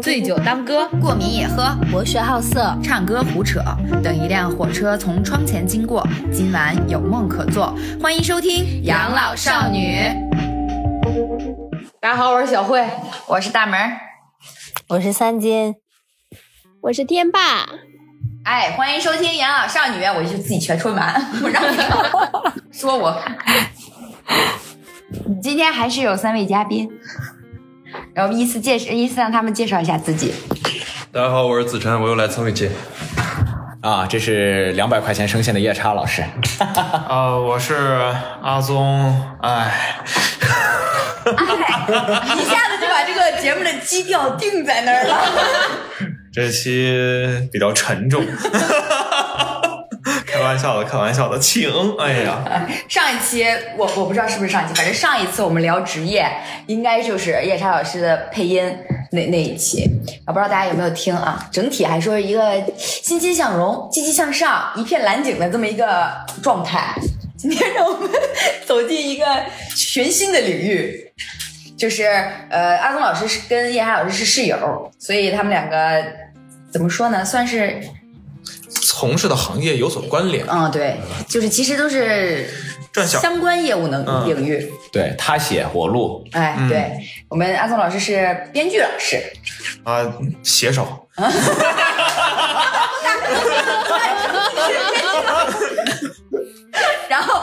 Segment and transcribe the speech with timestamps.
[0.00, 3.60] 醉酒当歌，过敏也喝，博学好色，唱歌胡扯。
[4.02, 7.74] 等一辆火车从窗前经过，今晚有梦可做。
[8.00, 9.96] 欢迎收听《养老少女》。
[12.00, 12.86] 大家好，我是小慧，
[13.26, 13.78] 我是大门，
[14.88, 15.74] 我是三金，
[16.82, 17.68] 我是天霸。
[18.44, 21.76] 哎，欢迎收听《养老少女》，我就自己全说完， 我让你
[22.70, 23.16] 说我。
[25.42, 26.88] 今天还是有三位嘉宾。
[28.14, 30.32] 然后依次介绍，依次让他们介绍一下自己。
[31.10, 32.70] 大家好，我是子晨，我又来蹭一期。
[33.80, 36.22] 啊，这是两百块钱声线的夜叉老师。
[37.08, 37.74] 啊， 我是
[38.40, 39.20] 阿宗。
[39.42, 39.96] 哎，
[41.26, 45.18] 一下子就把这个节目的基调定在那儿了。
[46.32, 48.24] 这期比较沉重。
[50.44, 51.70] 开玩笑的，开玩笑的，请。
[51.98, 53.46] 哎呀， 上一期
[53.78, 56.30] 我我不知道是不是上一期，反正上一次我们聊职业，
[56.66, 58.76] 应该就是夜叉老师的配音
[59.10, 59.88] 那那一期，
[60.26, 61.48] 我不知道大家有没有听啊？
[61.50, 66.94] 整体还说一个欣欣向荣、积极向上、一片蓝景的这么一个状态。
[67.38, 68.10] 今天让我们
[68.66, 69.24] 走进一个
[69.74, 71.10] 全新的领域，
[71.78, 72.04] 就是
[72.50, 76.04] 呃，阿东老师是跟叶海老师是室友，所以他们两个
[76.70, 77.24] 怎么说呢？
[77.24, 77.80] 算是。
[78.96, 82.48] 从事的行业有所关联，嗯，对，就是其实都是
[83.04, 84.72] 相关业务能领域。
[84.92, 86.92] 对他写我录，哎，对
[87.28, 89.20] 我们阿松老师是编剧老师，
[89.82, 90.06] 啊，
[90.44, 91.08] 写手。
[97.08, 97.42] 然后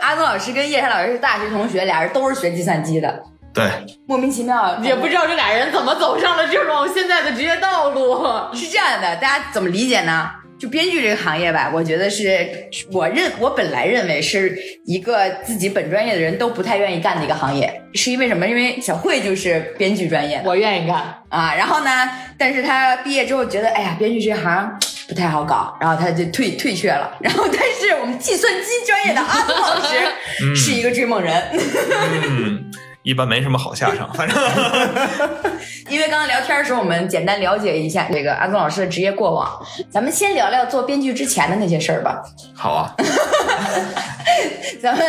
[0.00, 3.24] 阿松老师跟叶山老师是大学同学，俩人都是学计算机的。
[3.52, 3.68] 对，
[4.06, 8.24] 莫名其妙，也不知道这俩人怎么走上了这种现在的职业道路。
[8.54, 10.30] 是这样的，大家怎么理解呢？
[10.62, 12.48] 就编剧这个行业吧，我觉得是
[12.92, 18.46] 我认我本来认为是一个自己本专业的人都不太愿意干的一个行业，是因为什么？
[18.46, 20.98] 因为小慧就是编剧专业，我愿意干
[21.30, 21.52] 啊。
[21.56, 27.18] 然后呢，但是他毕业之后觉得，哎呀，编剧这行不太好搞，然后他就退退却了。
[27.20, 31.34] 然后，但是我们计算机专业的阿东老师是一个追梦人。
[33.02, 34.36] 一般没什么好下场，反正。
[35.88, 39.60] 因为刚刚聊天的时候，我们简单了解一下这个安宗老师的职业过往。
[39.90, 42.22] 咱们先聊聊做编剧之前的那些事儿吧。
[42.54, 42.94] 好啊。
[44.80, 45.06] 咱们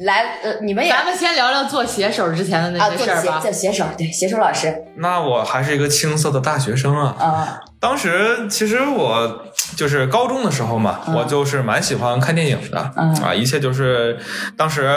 [0.00, 0.90] 来，呃，你们也。
[0.90, 3.38] 咱们先聊聊做写手之前的那些事儿吧。
[3.40, 4.74] 做写手，对，写手老师。
[4.96, 7.14] 那我还是一个青涩的大学生啊。
[7.18, 7.60] 啊。
[7.78, 9.44] 当时其实我
[9.76, 12.78] 就是高中的时候嘛，我就是蛮喜欢看电影的。
[13.22, 14.18] 啊，一切就是
[14.56, 14.90] 当时。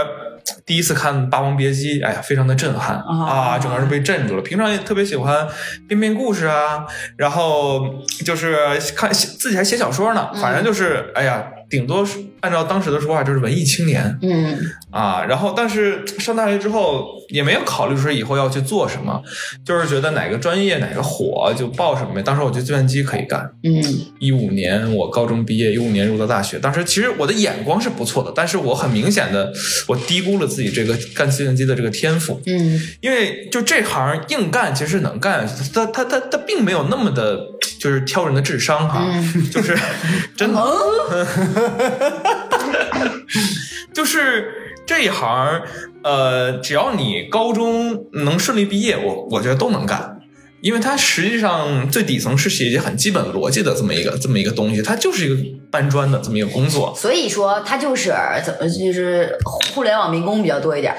[0.65, 4.41] 第一次看《霸王别姬》，哎呀，非常的震撼啊，整个人被震住了。
[4.41, 5.47] 平常也特别喜欢
[5.87, 6.85] 编编故事啊，
[7.17, 8.55] 然后就是
[8.95, 11.43] 看自己还写小说呢，反正就是哎呀。
[11.69, 14.57] 顶多是按照当时的说法，就是文艺青年，嗯
[14.91, 19.21] 啊，然后但是上大学之后也没有考虑说以后要去做什么，
[19.65, 22.21] 就是觉得哪个专业哪个火就报什么呗。
[22.21, 23.83] 当时我觉得计算机可以干，嗯，
[24.19, 26.57] 一五年我高中毕业，一五年入的大学。
[26.57, 29.51] 当时其实我的眼光是不错的，但是我很明显的
[29.87, 37.39] 我低估了自己这个干计算机的这个天赋，嗯，因为就这行硬干其实能干，他他他他并没有那么的，
[37.79, 39.05] 就是挑人的智商哈，
[39.51, 39.77] 就是
[40.35, 40.61] 真的。
[43.93, 45.61] 就是这一行，
[46.03, 50.19] 呃，只要你高中能顺利毕业，我我觉得都能干，
[50.61, 55.35] 因为它实际上最底层是写一些很基本逻辑的这么一个这么一个东西，它就是一个
[55.71, 56.93] 搬砖的这么一个工作。
[56.95, 58.13] 所以说，它就是
[58.45, 59.35] 怎么就是
[59.73, 60.95] 互联网民工比较多一点。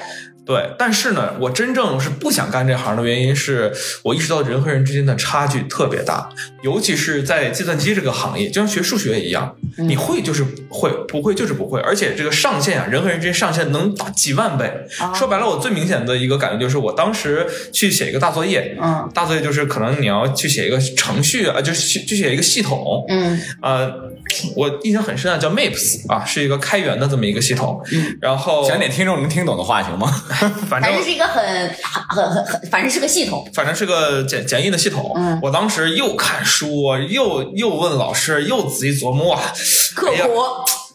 [0.49, 3.71] 对，但是呢，我真正是不想干这行的原因是
[4.01, 6.27] 我意识到人和人之间的差距特别大，
[6.63, 14.73] 尤其是在计算机这个行业，就像学数学一样，你会就是会，不会就是不会，而且这个上限啊，人和人之间上限能打几万倍。
[15.13, 24.09] 说白了，我最明显的一个感觉就是，我当时去写一个大作业，嗯，大作业就是可能你要去写一个程序啊，就是去去写一个系统，嗯，呃。
[24.55, 27.81] 我印象很深啊，叫 Maps 啊，是一个开源的这么一个系统。
[27.91, 30.07] 嗯，然后讲点听众能听懂的话行吗？
[30.69, 31.43] 反正是一个很
[32.07, 35.11] 很很很，反正是个系统，反正是个简简易的系统。
[35.15, 39.41] 嗯，我当时又看书，又又问老师，又仔细琢磨，哇，
[39.95, 40.29] 刻苦，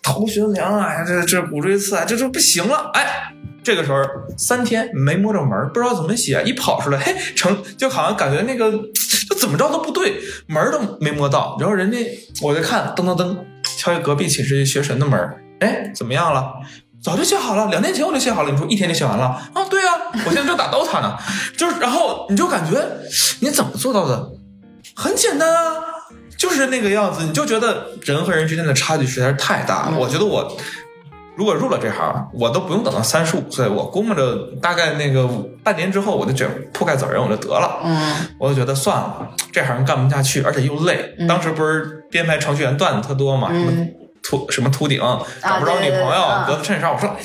[0.02, 2.90] 头悬梁啊，这这骨锥刺啊，这这不行了。
[2.94, 3.32] 哎，
[3.62, 3.98] 这个时候
[4.36, 8.72] 三天没摸着门，不知道怎么写，一跑出来，嘿，成就好像感觉那个。
[9.26, 10.16] 就怎么着都不对，
[10.46, 11.56] 门都没摸到。
[11.58, 11.96] 然后人家
[12.42, 13.34] 我就看，噔噔噔，
[13.78, 15.18] 敲一隔壁寝室学神的门
[15.60, 16.52] 哎，怎么样了？
[17.04, 18.50] 早就写好了，两天前我就写好了。
[18.50, 19.24] 你说一天就写完了？
[19.52, 19.92] 啊，对啊，
[20.24, 21.14] 我现在正打 DOTA 呢。
[21.54, 22.82] 就是，然后你就感觉
[23.40, 24.30] 你怎么做到的？
[24.96, 25.74] 很简单啊，
[26.38, 27.22] 就是那个样子。
[27.24, 29.98] 你就觉得人和人之间的差距实在是太大了。
[29.98, 30.56] 我觉得我
[31.36, 35.28] 如果入了这行，我都不用等到三十五岁，我估摸着大概那个
[35.62, 37.80] 半年之后，我就卷铺盖走人，我就得了。
[37.84, 41.14] 嗯，我就觉得算了，这行干不下去，而且又累。
[41.28, 43.70] 当时不是编排程序员段子特多嘛，什么
[44.24, 44.98] 秃什么秃顶，
[45.42, 46.92] 找不着女朋友，啊对对对得子衬衫。
[46.92, 47.22] 我说，哎，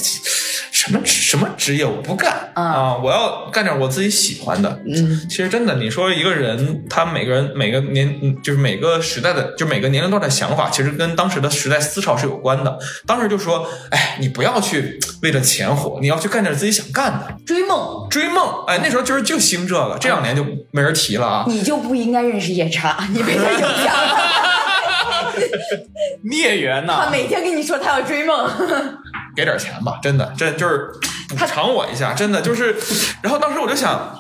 [0.72, 4.80] 什么什么职业我不干嗯啊，我要干点我自己喜欢的。
[4.86, 12.78] 嗯，其实真的，你说一个人，他每个人每个年，嗯就是每个时代的，就每个年龄段的想法，其实跟当时的时代思潮是有关的。
[13.06, 18.66] 当时就说，哎，你不要去为了钱活，你要去干点自己想干的，追梦，追梦。
[18.68, 21.46] 哎，那时候就是就兴这个，这两年就没人提了啊。
[21.48, 24.59] 你就不应该认识夜叉，你被他影响了。
[26.30, 28.50] 孽缘呐、他每天跟你说他要追梦，
[29.36, 30.92] 给点钱吧，真的，这就是
[31.30, 32.76] 补偿我一下，真的就是。
[33.22, 34.20] 然后当时我就想，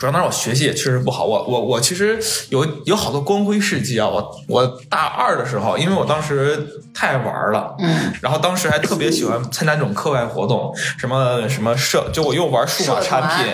[0.00, 2.18] 主要当时我学习也确实不好，我我我其实
[2.48, 4.08] 有有好多光辉事迹啊。
[4.08, 13.52] 我我大二的时候，因为我当时太爱玩了，嗯，然后当时还特别喜欢参加这种课外活动，什么什么社，就我又玩数码产品，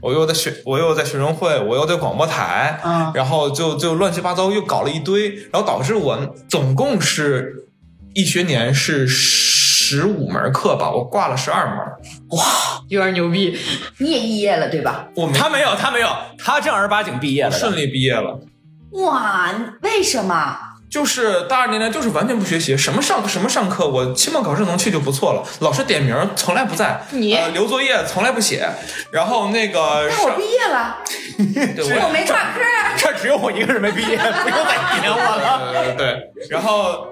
[0.00, 7.68] 我又在学，我又在学生会，我又在广播台，嗯然后就就乱七八糟又搞了一堆，然后导致我总共是
[8.14, 11.76] 一学年是十五门课吧，我挂了十二门，
[12.88, 13.58] 有点牛逼。
[13.98, 15.06] 你也毕业了对吧？
[15.16, 16.08] 我没他没有，他没有，
[16.38, 17.50] 他正儿八经毕业了。
[17.50, 18.40] 顺利毕业了。
[18.92, 19.50] 哇，
[19.82, 20.56] 为什么？
[20.90, 25.42] 就是大二那年，就是完全不学习，什么上什么上课，我期末考试能去就不错了。
[25.58, 28.64] 老师点名从来不在，你呃、留作业从来不写，
[29.10, 30.96] 然后那个上那我毕业了，
[31.74, 32.94] 对我没挂科啊。
[32.96, 35.72] 这只有我一个人没毕业，不用再点我了。
[35.74, 37.08] 呃对，然后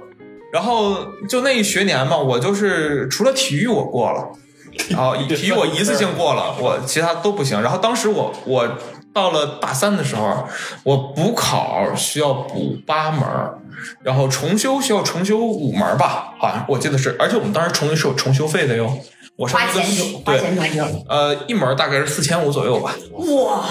[0.53, 4.29] 然后就那一学年嘛，我就是除了体育我过了，
[4.91, 7.61] 然后体育我一次性过了，我其他都不行。
[7.61, 8.69] 然后当时我我
[9.13, 10.47] 到了大三的时候，
[10.85, 13.23] 我补考需要补八门。
[14.05, 18.97] 然后重修需要重修五门吧，好像我记得是，而且我们当时重修是有重修费的哟。
[19.35, 22.95] 我上一个花钱花对，钱重修，呃，一门大概是四千五左右吧。
[23.13, 23.65] 哇，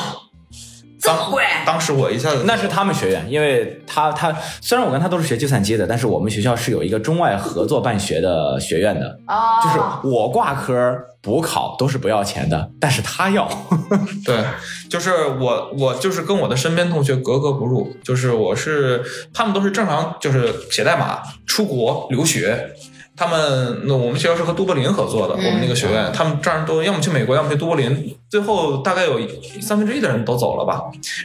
[1.01, 1.43] 这么当贵？
[1.65, 4.31] 当时我一下子那是他们学院，因为他他
[4.61, 13.49] 虽然我跟他都是学计算机的，但是我们学校是有一个中外合作办学的学院的，哦，就是我挂科补考都是不要钱的，但是他要。
[14.25, 14.43] 对，
[14.89, 19.03] 就是我，我就是跟我的身边同学格格不入，就是我是
[19.33, 22.73] 他们都是正常，就是写代码、出国留学。
[23.15, 29.19] 他们那我们学校是和都柏林合作的，我们那个学院，他们这样都要么去美国，要么去都柏林，最后大概有
[29.61, 30.81] 三分之一的人都走了吧。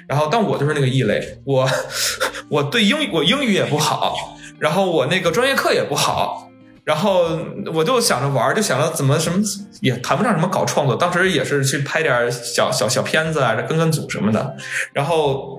[0.07, 1.67] 然后，但我就是那个异类，我
[2.51, 6.51] 我对英语我英语也不好，然后我那个专业课也不好，
[6.85, 7.39] 然后
[7.73, 9.43] 我就想着玩，就想着怎么什么
[9.81, 10.97] 也谈不上什么搞创作。
[10.97, 14.57] 当时也是去拍点小小小片子啊，跟跟组什么的。
[14.93, 15.59] 然后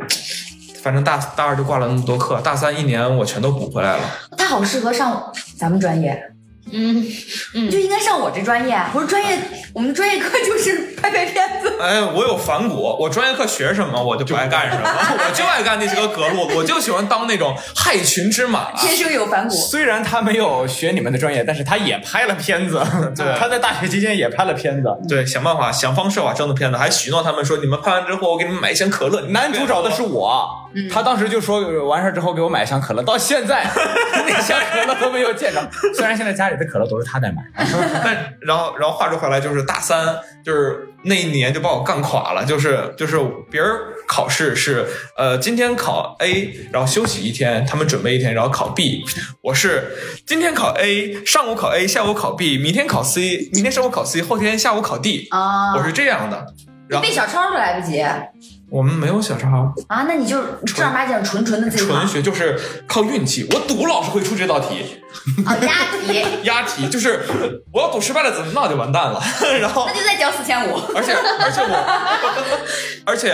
[0.87, 4.03] 反正大大二就挂了那么多课，大三一年我全都补回来了。
[4.37, 6.17] 他好适合上咱们专业，
[6.71, 7.05] 嗯
[7.53, 8.77] 你就应该上我这专业。
[8.93, 9.37] 我说专业，
[9.73, 11.73] 我们专业课就是拍拍片子。
[11.79, 14.83] 哎，我有反骨，我专业课学什么我就不爱干什么，
[15.17, 18.71] 我就爱干那些个格路，我就喜欢当那种害群之马。
[18.73, 22.81] 天生有反骨，虽然他没有学你们的专业，但是他也拍了片子。
[23.15, 24.89] 对他在大学期间也拍了片子。
[25.07, 29.21] 对，想办法想方设法挣的片子，还许诺他们说，你们拍完之后我给你们买一箱可乐。
[29.29, 30.47] 男主找的是我，
[30.91, 33.65] 他当时就说完事儿之后给我买一箱可乐，到现在
[34.27, 35.69] 那箱可乐都没有见着。
[35.95, 37.43] 虽然现在家里的可乐都是他在买，
[38.03, 42.43] 但然后然后话说回来，就是大三，就是那一年就把我干垮了。
[42.45, 43.17] 就是就是
[43.51, 43.71] 别人
[44.07, 44.85] 考试是
[45.17, 49.03] 呃今天考 A，然后休息一天，他们准备一天，然后考 B。
[49.41, 49.91] 我是
[50.25, 55.27] 今天考 A，上午考 A，下午考 B，明天考 C，明天上午考 C，后天下午考 D。
[55.31, 56.45] 啊我是这样的。
[56.87, 58.17] 然后背小抄都来不及啊！
[58.69, 63.47] 我们没有小抄啊，那你就正儿八经纯纯的自己纯学就是靠运气。
[63.53, 65.01] 我赌老师会出这道题，
[65.45, 65.73] 啊，押
[66.05, 67.21] 题， 押题就是
[67.71, 69.21] 我要赌失败了，怎么那就完蛋了。
[69.61, 70.75] 然后那就再交四千五。
[70.95, 71.75] 而且而且我，
[73.05, 73.33] 而且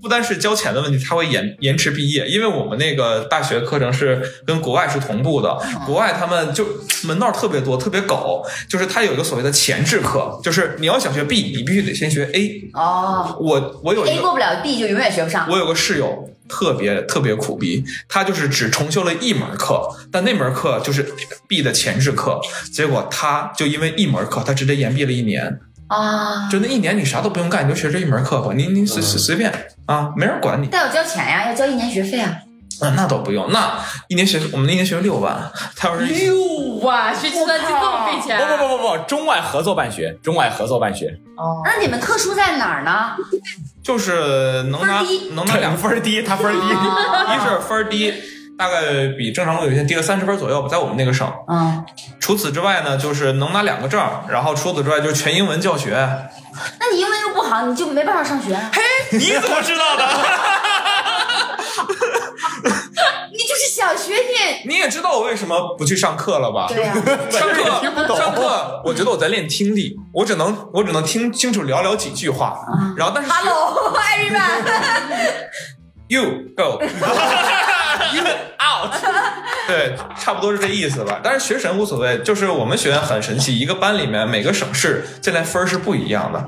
[0.00, 6.66] 不单是交钱的问题，它会延延迟毕业，因为我们那个大学课程是跟国外是同步的，国外他们就
[7.04, 12.70] 门道特别多，特别狗，就是他有一个所谓的前置课，就是你要想学 B，你必须得先学 A。
[12.74, 15.48] 哦我我有一，A 个过不了 B 就永远学不上。
[15.50, 21.06] 我有个室友特别特别苦逼，他就是只重修了一门课，但那门课就是
[21.48, 22.40] B 的前置课，
[22.72, 25.58] 结果他就因为一门课，他直接延毕了一年。
[25.88, 29.52] 啊，就那一年你啥都不用干，你就学这一门课吧，你你随随随便
[29.86, 30.68] 啊，没人管你。
[30.70, 32.32] 但要交钱呀，要交一年学费啊。
[32.80, 33.72] 啊，那倒不用，那
[34.06, 36.36] 一年学我们那一年学六万，他要是六
[36.80, 38.38] 万，学计算机这么费钱？
[38.38, 43.16] 不不不不不，中外合作办学，中外合作办学，哦，那你们特殊在哪儿呢？
[43.82, 45.02] 就是能拿
[45.32, 46.68] 能拿两分儿低，他分儿低。
[47.34, 48.14] 一是分儿低，
[48.58, 51.32] 大概比正常录取线低了三十分左右吧，在我们那个省。
[51.46, 51.84] 嗯，
[52.18, 55.90] 除此之外呢，就是能拿两个证，然后除此之外就是全英文教学。
[56.80, 58.82] 那你英文又不好，你就没办法上学嘿。
[59.12, 60.04] 你怎么知道的？
[63.30, 66.66] 你就是想学你， 你也知道我为什么不去上课了吧？
[66.68, 66.92] 对呀、
[67.30, 67.64] 上课
[68.16, 72.58] 上课，我觉得我在练听力，我只能我只能听清楚寥寥几句话，
[72.96, 74.64] 然后但是学 Hello, everyone。
[76.08, 76.24] you
[76.56, 76.80] go
[78.14, 78.22] you
[78.58, 78.92] out，
[79.66, 81.20] 对，差不多是这意思吧。
[81.22, 86.38] 但是学神无所谓，就是我们学院很神奇，一个班里面每个省市进来分儿是不一样的，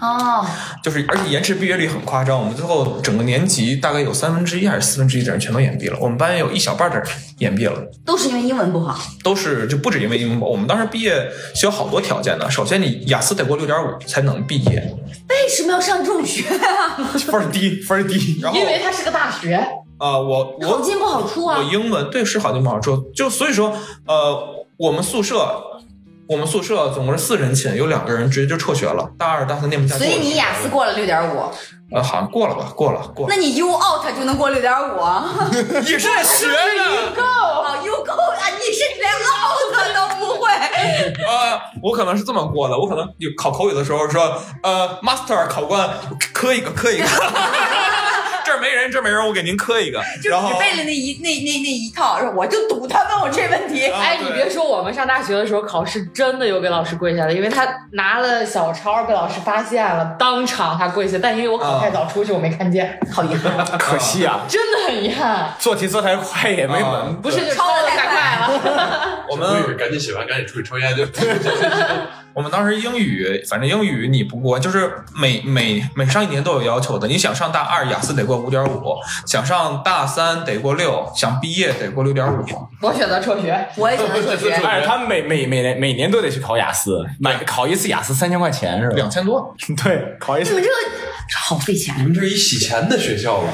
[0.00, 0.46] 哦，
[0.82, 2.38] 就是而且延迟毕业率很夸张。
[2.38, 7.06] 我们最后整个年级大概有三分之一还是四分之一的人全都延毕了，我们班有一小半的人
[7.38, 7.82] 延毕了。
[8.04, 8.98] 都是因为英文不好。
[9.22, 12.50] 都是就不止因为英文不好，我们当时毕业需要好多条件呢。
[12.50, 14.94] 首先，你雅思得过六点五才能毕业，
[15.28, 16.96] 为什么要上重学啊？
[17.18, 18.38] 分低，分低。
[18.42, 19.66] 然后因为它是个大学，
[19.98, 21.62] 呃，我我好进不好出啊我。
[21.64, 23.72] 英文对是好进不好出，就所以说
[24.06, 25.62] 呃，我们宿舍
[26.28, 30.04] 我们宿舍总共是四人寝，有两个人直接就辍学了，大二大三念不下去。
[30.04, 31.50] 所以你雅思过了六点五，
[31.94, 35.32] 呃好像过了吧，过了过了那，你 U out 就能过六点五 啊？
[35.52, 36.08] 你是学
[36.48, 37.12] 的。
[37.84, 40.50] ，U go 啊，你是连 out 都不会。
[41.28, 45.88] 呃，我可能是这么过的，我可能有考口语的时候说，呃，master 考官
[46.34, 47.06] 磕一个，磕一个，
[48.46, 53.86] 这儿没人，这儿没人，我给您磕一个，就然后只背了那一那那那一套，我就赌他问我这问题。
[53.90, 65.52] 啊哎，你别说，我们上大学的时候考试真的有给老师跪下的，因为他拿了小抄被老师发现了，当场他跪下，但因为我考太早出去，我没看见， 好遗憾，可惜啊， 真的很遗憾。
[65.58, 67.16] 做题做太快也没啊门。
[67.20, 69.24] 不是，就抄的太快了。
[69.28, 71.04] 我们赶紧写完，赶紧出去抽烟去。
[72.36, 77.08] 我们当时英语，反正英语你不过，就是每每每上一年都有要求的。
[77.08, 82.44] 你想上大二，雅思得过五点五；想上大三得过六；想毕业得过六点五。
[82.82, 84.50] 我选择辍学，我也选择辍学。
[84.62, 88.96] 但是他每每每年每年都得去考雅思，买考一次雅思三千块钱是吧？
[88.96, 90.74] 两千多， 对，考一次你们这个
[91.38, 92.02] 好费钱你。
[92.02, 93.48] 们这是一洗钱的学校吧？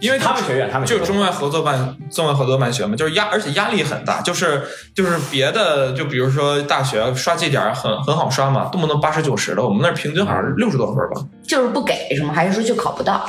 [0.00, 4.62] 因为他们学院，他们就中外合作办中外合作办学嘛，就是压，而且压力很大，就是
[4.94, 12.32] 就是别的，就比如说大学刷绩点很很好刷嘛，动不动八十九十的，我们那儿平均好像是六十多分吧，就是不给是吗？
[12.34, 13.24] 还是说就考不到？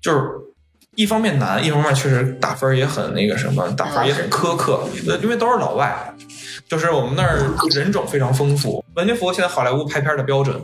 [0.00, 0.22] 就是
[0.98, 5.96] 一方面难，一方面确实打分也很那个什么，打分也很苛刻，呃因为都是老外，
[6.68, 7.38] 就是我们那儿
[7.70, 10.60] 人种非常丰富，完全符合现在好莱坞拍片的标准。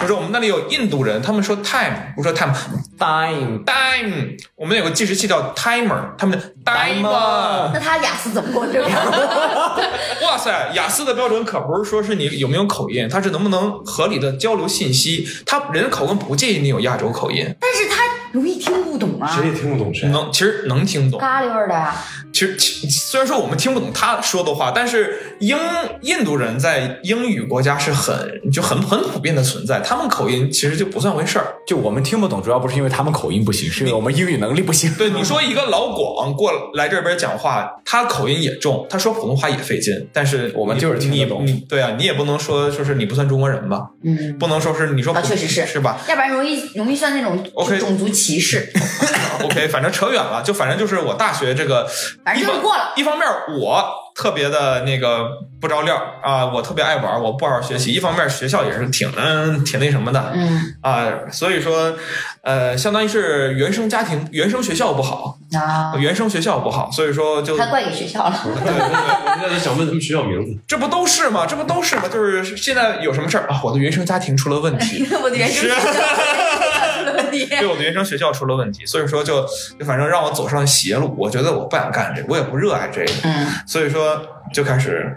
[0.00, 7.70] 就是我们那里有印度人，他们说 time，不说 time，time time，我们有个计时器叫 timer，他们 timer。
[7.74, 8.88] 那他雅思怎么过这个？
[10.24, 15.28] 哇塞，雅思的标准可不是说是你有没有口音，他是能不能合理的交流信息。
[15.44, 18.01] 他人家口音不介意你有亚洲口音，但是他
[18.32, 20.08] 容易听不懂啊谁，也听不懂谁。
[20.08, 21.20] 能其实能听懂。
[21.20, 21.94] 咖喱味儿的呀。
[22.32, 25.58] 其实其虽然说我们听不懂他说的话，但是英
[26.02, 31.56] 印度人在英语国家是很就很很普遍的存在，他们口音其实就不算回事儿。
[31.66, 34.94] 就我们听不懂，主要不是因为他们口音不行，是因为我们英语能力不行。
[34.94, 45.98] 对，你说一个老广过来这边讲话，他口音也重，他说普通话也费劲，但是我们就是听得你懂你对啊，你也不能说说是你不算中国人吧，嗯，不能说是你说确实是是吧？
[46.08, 48.70] 要不然容易容易算那种 OK 种族歧视。
[49.42, 51.88] OK，反正扯远了，就反正就是我大学这个，
[52.24, 53.26] 反正就过了一方面
[53.58, 53.84] 我
[54.14, 55.28] 特别的那个
[55.60, 57.92] 不着调啊，我特别爱玩，我不好好学习。
[57.92, 61.94] 一方面学校也是挺嗯挺那什么的，嗯啊，所以说
[62.42, 68.40] 呃，相当于是原生家庭、原生学校不好，啊，原生学校不好，所以说就他怪给学校了。
[68.44, 70.60] 对对对，我现在就想问他们学校名字。
[70.66, 71.46] 这不都是吗？
[71.46, 72.02] 这不都是吗？
[72.12, 73.60] 就是现在有什么事儿啊？
[73.64, 76.04] 我的原生家庭出了问题， 我的原生家庭出了
[76.60, 76.71] 问
[77.32, 77.46] 题。
[77.46, 79.44] 对我的原生学校出了问题，所以说就
[79.78, 81.16] 就反正让我走上邪路。
[81.18, 84.22] 我觉得我不想干这个，我也不热爱这个，嗯所以说
[84.52, 85.16] 就开始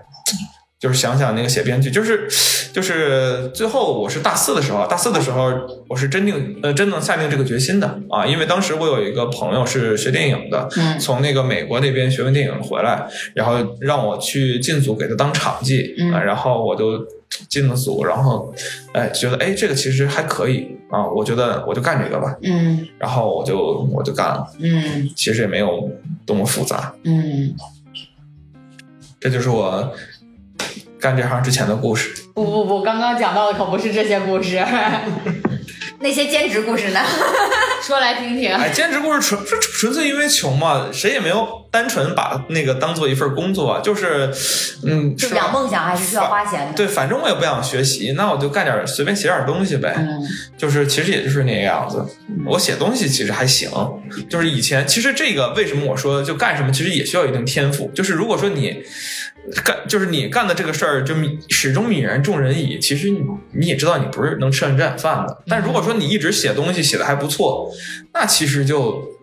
[0.80, 2.28] 就是想想那个写编剧，就是
[2.72, 5.52] 就是最后我是大四的时候，大四的时候
[5.90, 17.04] 我是真定呃真能下定这个决心的啊，因为当时我有一个朋友是学电影的，嗯从那个美国那边学完电影回来，然后让我去进组给他当场记、嗯啊，然后我就
[17.50, 18.54] 进了组，然后
[18.94, 22.88] 哎觉得哎这个其实还可以啊，我觉得我就干这个吧，嗯。
[22.98, 25.10] 然后我就我就干了，嗯。
[25.16, 25.90] 其实也没有
[26.26, 27.56] 多么复杂，嗯，
[29.20, 29.92] 这就是我
[31.00, 32.24] 干这行之前的故事。
[32.34, 34.64] 不不不，刚刚讲到的可不是这些故事。
[36.00, 37.00] 那些兼职故事呢？
[37.82, 38.54] 说来听听。
[38.54, 44.32] 哎，兼职故事纯纯纯粹因为穷嘛，谁也没有单纯把那个当做一份工作，就是，
[44.84, 46.74] 嗯，就是养梦想还是需要花钱的。
[46.74, 49.94] 对，反正我也不想学习，那我就干点随便写点东西呗。
[49.98, 50.20] 嗯，
[50.58, 52.04] 就是其实也就是那个样子。
[52.46, 53.70] 我写东西其实还行，
[54.30, 57.92] 就是以前其实这个为什么我说就干什么，其实也需要一定天赋。
[57.94, 58.84] 就是如果说你
[59.64, 61.14] 干，就是你干的这个事儿就
[61.50, 63.22] 始终泯然众人矣，其实你
[63.54, 65.44] 你也知道你不是能吃上这碗饭的。
[65.48, 67.72] 但如果说你一直写东西写的还不错，
[68.14, 69.15] 那其实就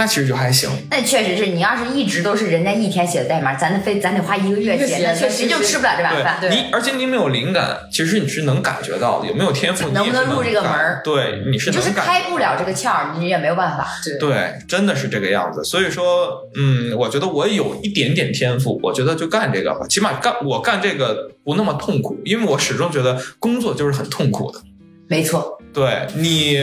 [0.00, 0.70] 那其实就还行。
[0.88, 6.38] 那确实是你要是一直都是人家一天写的代码，咱得非咱得花一个月写，那确实就吃不了这碗饭。
[6.40, 13.86] 对你，而且你没有灵感，其实你是能感觉到的，有没有天赋，你也能不能入这个感门儿对，你是你就是能感开不了这个窍，你也没有办法。
[14.18, 15.62] 对，真的是这个样子。
[15.62, 19.86] 所以说，嗯，我觉得我有一点点天赋，我觉得就干这个吧。
[19.86, 24.60] 起码干我干这个不那么痛苦，因为我始终觉得工作就是很痛苦的。
[25.08, 26.58] 没错，对你，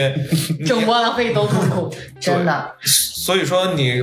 [0.58, 1.94] 你整窝囊废都痛苦。
[2.20, 2.76] 真的。
[2.82, 4.00] 所以说你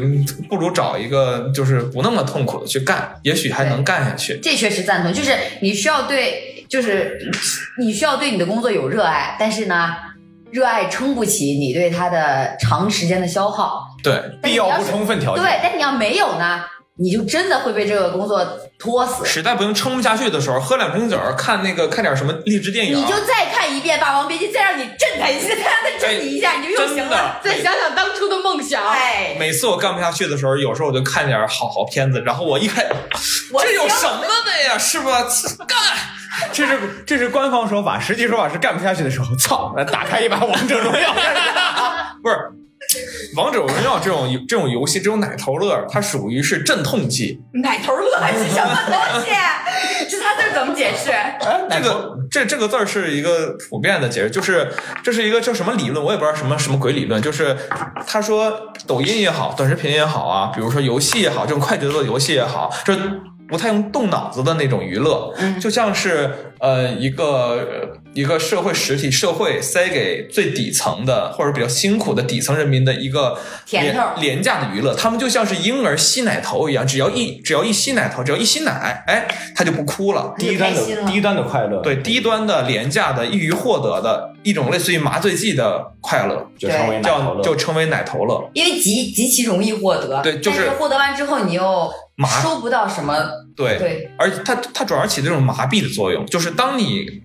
[0.47, 4.39] 不如找一个就是不那么痛苦的去干，也许还能干下去。
[4.41, 5.31] 这确实赞同，就是
[5.62, 7.17] 你需要对，就是
[7.79, 9.95] 你需要对你的工作有热爱，但是呢，
[10.51, 13.88] 热爱撑不起你对它的长时间的消耗。
[14.03, 15.43] 对，必要不充分条件。
[15.43, 16.63] 对，但你要没有呢，
[16.97, 18.45] 你就真的会被这个工作
[18.79, 19.25] 拖死。
[19.25, 25.49] 实在不行撑不下去的时候，喝两瓶酒，看那个看点什么励志电影，你就再看一遍《霸王别姬》，再让你震他一下，
[25.83, 27.39] 再震你一下，你就又行了。
[27.43, 32.85] 再想想当初的梦想，哎，每次我干不下去的时候，有时候我就看点好好片子，然后我一看，
[33.59, 34.77] 这有什么的呀？
[34.77, 35.25] 是吧？
[35.67, 35.77] 干！
[36.51, 41.13] 这是这是官方说法，实际说法是干不下去的时候，操，打开一把王者荣耀。
[42.21, 42.35] 不是，
[43.35, 47.41] 王者荣耀这种这种游戏，这种奶头乐，它属于是镇痛剂。
[47.53, 49.31] 奶头乐是什么东西？
[50.09, 51.11] 这仨字怎么解释？
[51.69, 54.71] 这个这这个字儿是一个普遍的解释，就是
[55.03, 57.55] 这是一个叫什么理论，我也不知道什么什么鬼理论，就是
[58.07, 62.95] 他说抖音也好，短视频也好啊，比如说游戏也好，这种快节奏的游戏也好，这
[63.47, 73.37] 不太用动脑子的那种娱乐，就像是呃一个呃一个社会实体社会塞给最底层的或者比较辛苦的底层人民的一个
[73.69, 80.33] 廉甜头廉价的娱乐，他们就像是婴儿吸奶头一样，只要一只要一吸奶头，只要一吸奶，哎，他就不哭了。
[80.37, 87.41] 低端的低端的快乐，对低端的、廉价的、易于获得的一种类似于麻醉剂的快乐，就成为奶头叫乐。
[87.43, 88.49] 就称为奶头乐。
[88.53, 93.13] 因为极极其容易获得，对就是获得完之后你又麻收不到什么，
[93.55, 97.23] 对，对，而且它它主要起这种麻痹的作用，就是当你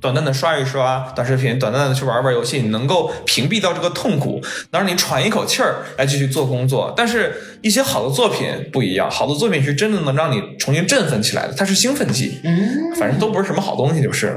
[0.00, 6.92] 短暂的刷一刷短视频，短暂的去玩玩游戏，你能够屏蔽掉这个痛苦，能让你喘一口气儿来继续做工作。
[6.96, 12.40] 但是，一些好的作品不一样，好的作品是真的能让你重新振奋起来的，它是兴奋剂。
[12.42, 14.36] 嗯，反正都不是什么好东西，就是。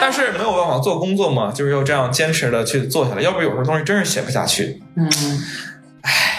[0.00, 4.82] 但是没有办法做工作嘛，就是要这样坚持的去做下来，要不有时候东西真是写不下去。
[4.96, 5.08] 嗯，
[6.02, 6.37] 唉，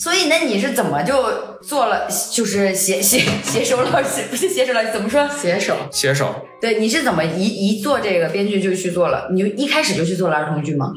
[0.00, 1.14] 所以那你是怎么就
[1.60, 5.28] 做了，就是写写写手老师不是携手老师怎么说？
[5.28, 5.76] 携手。
[5.92, 9.28] 携手，对，你是怎么一一做这个编剧就去做了？
[9.30, 10.94] 你就一开始就去做了儿童剧吗？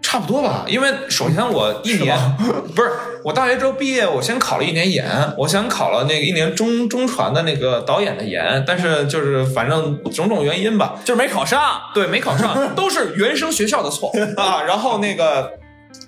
[0.00, 2.16] 差不多吧，因为首先我一年
[2.72, 2.92] 不是
[3.24, 5.04] 我大学之后毕业，我先考了一年研，
[5.36, 11.60] 我先考了那个一年中中传的那个导演的研，但是就是反正种种原因吧，就是没考上，
[11.92, 14.62] 对，没考上，都是原生学校的错 啊。
[14.62, 15.50] 然后那个，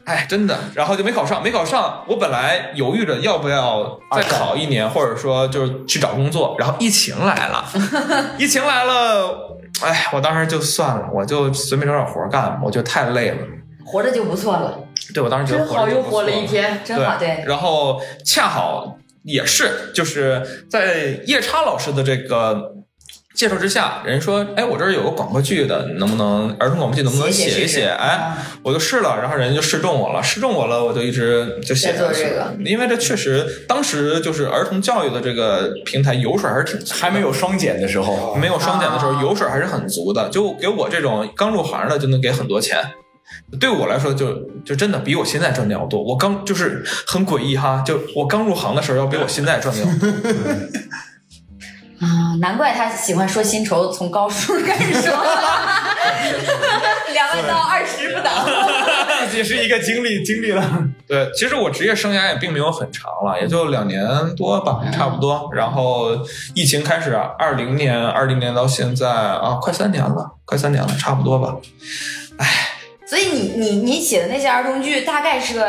[0.09, 2.03] 哎，真的，然后就没考上，没考上。
[2.09, 7.65] 我本来犹豫着要不要再考一年，或者说就是去找工作，然后疫情来了，
[8.39, 13.37] 疫情来了，哎，我当时就算了，我就随便找点活干，我觉得太累了。
[13.85, 14.79] 活着就不错了，
[15.13, 16.81] 对，我当时觉得真好，又活了一天。
[16.85, 17.45] 真好，对。
[17.47, 22.75] 然后恰好也是，就是在夜叉老师的这个
[23.39, 27.87] 介绍之下，人说，哎，我这儿有个广播剧的，能不能儿童广播剧能不能写一写？
[27.87, 40.29] 哎啊，我就试了，然后人家就试中我了，试中我了，我就一直就写在做下去这个因为这确实当时就是儿童教育的这个平台油水还是挺足的还没有双减的时候，没有双减的时候，啊油水还是很足的。
[40.31, 42.77] 就给我这种刚入行的，就能给很多钱。
[43.61, 46.03] 对我来说就，就真的比我现在赚的要多。
[46.03, 50.09] 我刚就是很诡异哈，就我刚入行的时候，要比我现在赚的要多。
[52.01, 55.11] 啊，难怪他喜欢说薪酬从高数开始说，
[57.13, 58.33] 两万到二十不等。
[59.29, 60.85] 自己是一个经历经历了。
[61.07, 64.07] 对，其实我职业生涯也并没有很长了，也就两年
[64.37, 65.51] 多吧，差不多。
[65.53, 66.11] 然后
[66.55, 71.57] 疫情开始，二零年、二零年到现在啊，快三年了，快三年了，差不多吧。
[73.09, 75.65] 所以你你你写的那些儿童剧大概是个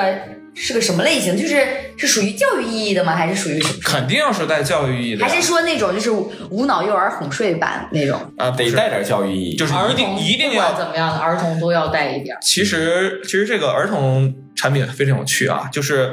[0.61, 1.37] 是个什么类型？
[1.37, 3.15] 就是是属于教育意义的吗？
[3.15, 3.73] 还是属于什么？
[3.81, 6.11] 肯定要是带教育意义的，还是说那种就是
[6.49, 8.19] 无脑幼儿哄睡版那种？
[8.37, 9.55] 啊，得带点教育意义。
[9.55, 12.35] 就是一定儿童一定要怎么样的儿童都要带一点。
[12.41, 16.11] 其实，其实这个儿童产品非常有趣啊，就是，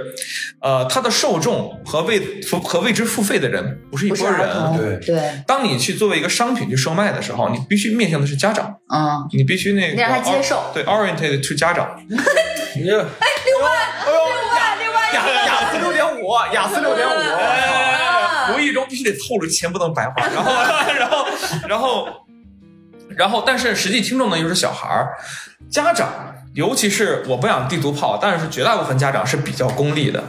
[0.61, 4.49] 呃，它的受众和为付和为之付费的人不是一拨人。
[4.79, 11.99] 对对，当你去作为一个商品去售卖的时候，你必须面向的是家长，嗯，你必须那个你让他接受对，oriented to 家长。
[12.77, 13.73] 你这，哎，六万，
[14.05, 14.36] 哎呦，
[16.53, 17.11] 雅思六点五。
[17.39, 20.25] 哎无意中必须得透露，钱不能白花。
[20.29, 20.53] 然后，
[20.97, 21.27] 然后，
[21.67, 22.09] 然后，
[23.17, 25.17] 然后，但是实际听众呢又是小孩儿，
[25.69, 26.33] 家长。
[26.57, 30.25] 尤其是我不想地图炮，但是绝大部分家长是比较功利的，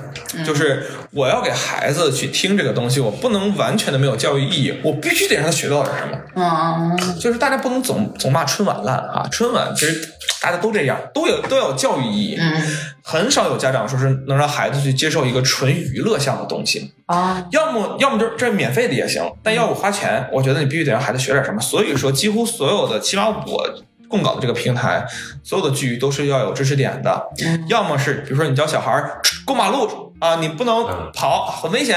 [0.45, 6.97] 就是我要给孩子去听这个东西，我不能完全的没有教育意义，我必须得让他学到点什么。
[7.17, 12.37] 就是大家不能总总骂春晚烂啊，春晚其实大家都这样，都有都要有教育意义。
[12.37, 12.61] 嗯
[13.09, 21.61] 很少有家长说是能让孩子去接受一个纯娱乐向的东西，啊，要么要么就是这免费的也行，但要我花钱，我觉得你必须得让孩子学点什么。
[21.61, 23.65] 所以说，几乎所有的，起码我
[24.07, 25.05] 供稿的这个平台，
[25.43, 27.29] 所有的剧都是要有知识点的，
[27.67, 31.95] 要么是比如说你教小孩儿 过马路啊，你不能跑，很危险；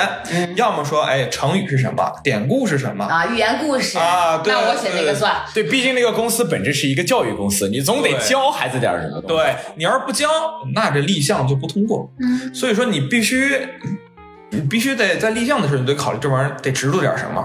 [0.54, 4.38] 要么说，哎，成语是什么，典故是什么啊，寓言故事，啊？
[4.38, 5.34] 对，那我写那个算。
[5.52, 9.20] 对，毕竟那个公司本质是一个教育公司，你总得教孩子点什么。
[9.22, 10.28] 对你要是不教，
[10.74, 12.08] 那这立项就不通过。
[12.20, 13.68] 嗯所以说你必须，
[14.50, 17.44] 你必须得在立项的时候，你得考虑这玩意儿得植入点什么。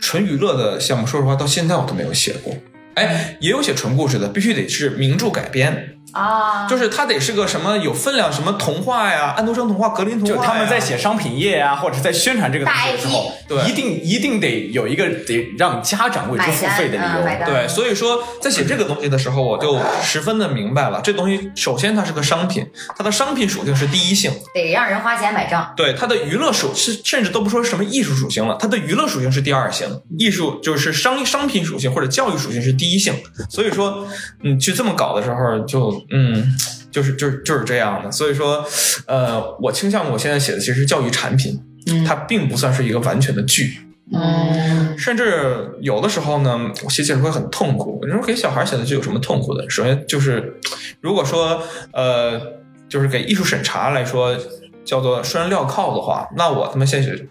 [0.00, 2.52] 纯娱乐的项目，说实话，到现在我都没有写过。
[2.96, 17.26] 哎，也有写纯故事的，必须得是名著改编，啊，就是它得是个什么有分量，什么童话呀，安徒生童话、格林童话，就他们在写商品页啊，或者是在宣传这个东西的时候，对一定一定得有一个得让家长为之付费的理由。
[17.26, 25.74] 嗯对，所以说在写这个东西的时候，我就十分的明白了，这东西首先它是个商品，它的商品属性是第一性，得让人花钱买账。
[25.76, 33.14] 对它的娱乐属是甚至都不说什么艺术属性了，它的娱乐属性是第二性，艺术就是商商品属性或者教育属性是第一性。
[33.50, 34.06] 所以说，
[34.42, 36.54] 你去这么搞的时候就，嗯，
[36.90, 38.10] 就是就是就是这样的。
[38.10, 38.64] 所以说，
[39.06, 41.60] 呃，我倾向我现在写的其实是教育产品，
[42.06, 43.78] 它并不算是一个完全的剧。
[44.12, 48.00] 嗯甚至有的时候呢，我写起来会很痛苦。
[48.06, 49.68] 你说给小孩写的剧有什么痛苦的？
[49.68, 50.58] 首先就是，
[51.00, 51.60] 如果说
[51.92, 52.40] 呃，
[52.88, 54.36] 就是给艺术审查来说
[54.84, 57.26] 叫做拴人镣铐的话，那我他妈现在写，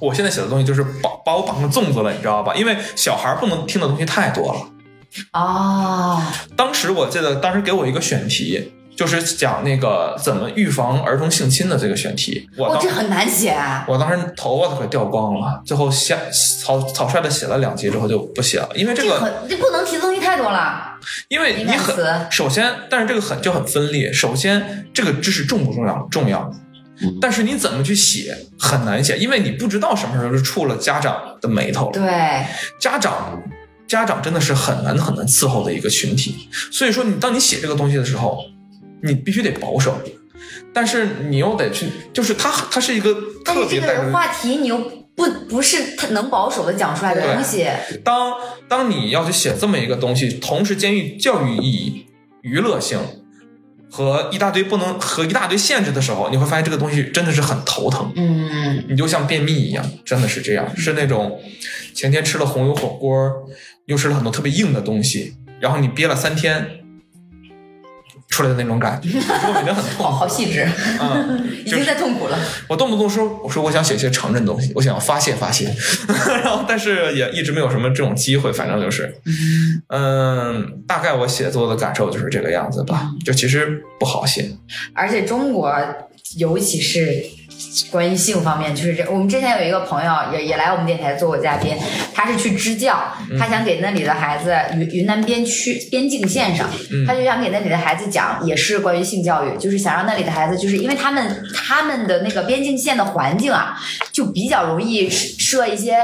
[0.00, 2.54] 我现在写的东西就是把把我绑成粽子了，你知道吧？
[2.56, 4.60] 因为小孩不能听的东西太多了。
[5.32, 8.72] 啊，当时我记得，当时给我一个选题。
[8.96, 13.84] 就是讲那个怎么预防儿童性侵的这个选题，我哦，当这很难写啊。
[13.86, 16.16] 我当时头发都快掉光了，最后下
[16.64, 20.96] 草草率的写了两集之后就不写了，因为这个，这这不能提的东西太多了。
[21.28, 21.94] 因为你很
[22.30, 24.10] 首先，但是这个很就很分裂。
[24.10, 26.08] 首先，这个知识重不重要？
[26.10, 26.50] 重要。
[27.20, 31.92] 但是你怎么去写很难写，因为你不知道什么时候就触了家长的眉头了。
[31.92, 32.46] 对，
[32.80, 33.38] 家长，
[33.86, 36.48] 家长真的是很难很难伺候的一个群体。
[36.70, 38.44] 所以说，你当你写这个东西的时候，
[39.02, 39.98] 你必须得保守，
[40.72, 44.78] 但是你又得去，就是它它是一个特别带着个话题你又
[45.14, 47.66] 不不是他能保守的讲出来的东西。
[48.04, 48.34] 当
[48.68, 52.06] 当你要去写这么一个东西，同时兼具教育意义、
[52.42, 52.98] 娱乐性
[53.90, 58.12] 和一大堆不能和一大堆限制的时候，你会发现这个东西真的是很头疼。
[58.16, 61.40] 嗯，你就像便秘一样，真的是这样，是那种
[61.94, 63.10] 前天吃了红油火锅，
[63.86, 66.66] 又吃了很多特别硬的东西，然后你憋了三天
[68.28, 70.16] 出来的那种感觉，我已经很痛好苦。
[70.16, 70.68] 好细致，
[71.00, 72.38] 嗯， 已经在痛苦了。
[72.68, 75.72] 我动不动说，我说我想写一些成人的东西，我想要发泄发泄，
[76.42, 79.16] 然后但是也一直没有什么这种机会，反正就是，
[79.88, 84.50] 嗯，大概我写作的感受就是这个样子吧，就其实不好写，
[84.92, 85.72] 而且中国，
[86.36, 87.22] 尤其是
[87.90, 89.08] 关于性方面，就是这。
[89.10, 91.76] 我们之前有一个朋友也也来我们电台做过嘉宾，
[92.14, 92.98] 他是去支教，
[93.38, 96.68] 他想给那里的孩子云云南边区边境线上，
[97.06, 103.76] 他就想给那里的孩子讲，也是关于性教育，就是想让那里的孩子，就是因为他们他们的那个边境线的环境啊，
[104.12, 105.98] 就比较容易设一些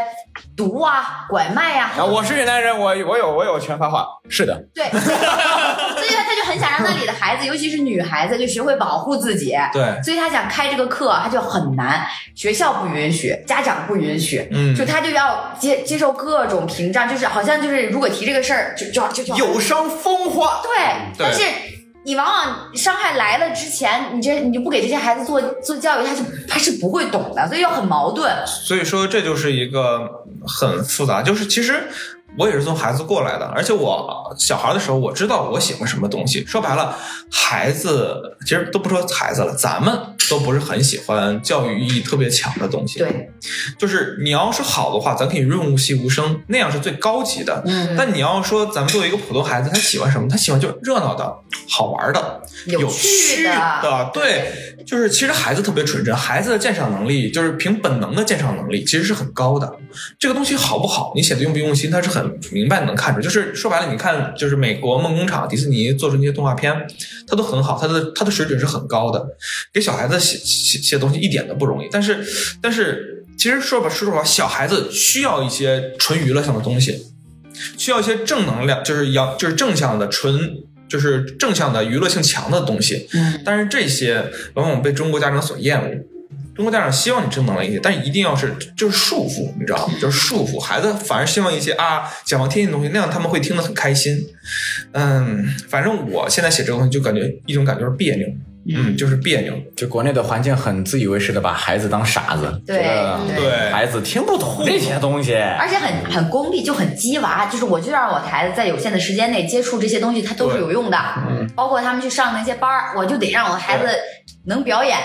[0.56, 9.56] 毒啊、拐卖啊，啊，我是云南人，我我有我有权发话，是的，对， 所以他他就很想让那里的孩子，尤其是女孩子，就学会保护自己。
[9.72, 14.74] 对，所以他想开这个课，他就很难，学校不允许，家长不允许，嗯。
[14.74, 20.60] 就他就要接接受各种屏障，就是好像就是如果提这个事儿，就就就就有伤风化。
[20.62, 20.70] 对，
[21.18, 21.26] 对。
[21.30, 21.42] 但是
[22.04, 28.32] 你往往伤害来了之前，你这你就不给这些孩子做做教育，他就他是不会懂的，所以又很矛盾。
[28.46, 31.88] 所以说这就是一个很复杂，就是其实。
[32.38, 36.42] 我也是从孩子过来的，而且我小孩的时候，我知道我喜欢什么东西。
[36.46, 36.96] 说白了，
[37.30, 39.94] 孩子其实都不说孩子了，咱们
[40.32, 43.28] 都不是很喜欢教育意义特别强的东西。，对，
[43.78, 47.62] 就是你要是好的话，咱可以润物细无声，那样是最高级的。
[47.66, 50.26] 嗯，但你要说咱们作为一个普通孩子，他喜欢什么？
[50.26, 51.30] 他喜欢就热闹的、
[51.68, 53.50] 好玩的、有趣趣的
[53.82, 54.10] 的。
[54.14, 54.50] 对，
[54.86, 59.70] 就是其实孩子特别纯真，孩子的鉴赏能力就是凭本能的鉴赏能力其实是很高的。
[60.18, 63.20] 这个东西好不好，你写的用不用心，他是很明白能看出。
[63.20, 66.74] 就是说白了，你看，就是美国梦工厂、迪士尼做出那些动画片，
[67.26, 69.22] 它都很好，它的它的水准是很高的。
[69.72, 72.24] 给小孩子写写写东西一点都不容易，但是
[72.62, 77.06] 但是其实说吧，说实话，小孩子需要一些纯娱乐性的东西，
[77.76, 80.62] 需要一些正能量，就是要就是正向的纯。
[80.88, 85.88] 就是正向的娱乐性强的东西，嗯，但是这些往往被中国家长所厌恶。
[86.54, 89.94] 中国家长希望你正能量一些，但一定要是就是束缚，你知道吗？
[89.98, 94.22] 就是束缚孩子，反而希望一些啊解放天性的东西，那样他们会听得很开心。
[94.90, 98.28] 嗯，反正我现在写这个东西就感觉一种感觉是别扭，
[98.68, 99.54] 嗯，就是别扭。
[99.76, 102.78] 就国内的环境很自以为是的把孩子当傻子，对
[103.36, 105.34] 对孩子听不懂这些东西。
[105.34, 110.98] 而且很很功利，就很鸡娃，就是我就让我孩子在有限的时间内接触这些东西，他都是有用的。
[111.54, 113.86] 包括他们去上那些班儿，我就得让我的孩子
[114.46, 114.96] 能表演，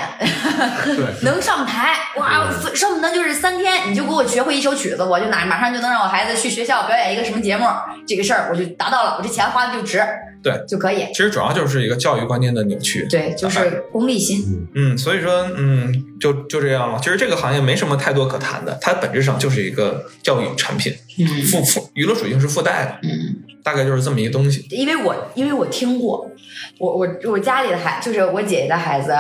[1.24, 1.96] 能上台。
[2.18, 7.66] 哇，恨不得就是三天你就给我学会一首曲子，我就哪马上就能让我孩子去学校表演一个什么节目，
[8.08, 10.04] 这个事儿我就达到了，我这钱花的就值，
[10.44, 11.06] 对，就可以。
[11.08, 13.08] 其实主要就是一个教育观念的扭曲。
[13.10, 14.68] 对，就是功利心。
[14.76, 17.00] 嗯，所以说，嗯，就就这样了。
[17.02, 23.44] 其实这个行业没什么太多可谈的，它本质上就是一个教育产品，嗯附附娱乐属性是附带的，嗯。
[23.64, 24.66] 大概就是这么一个东西。
[24.70, 26.32] 因为我因为我听过，
[26.80, 29.14] 我我我家里的孩就是我姐姐的孩子，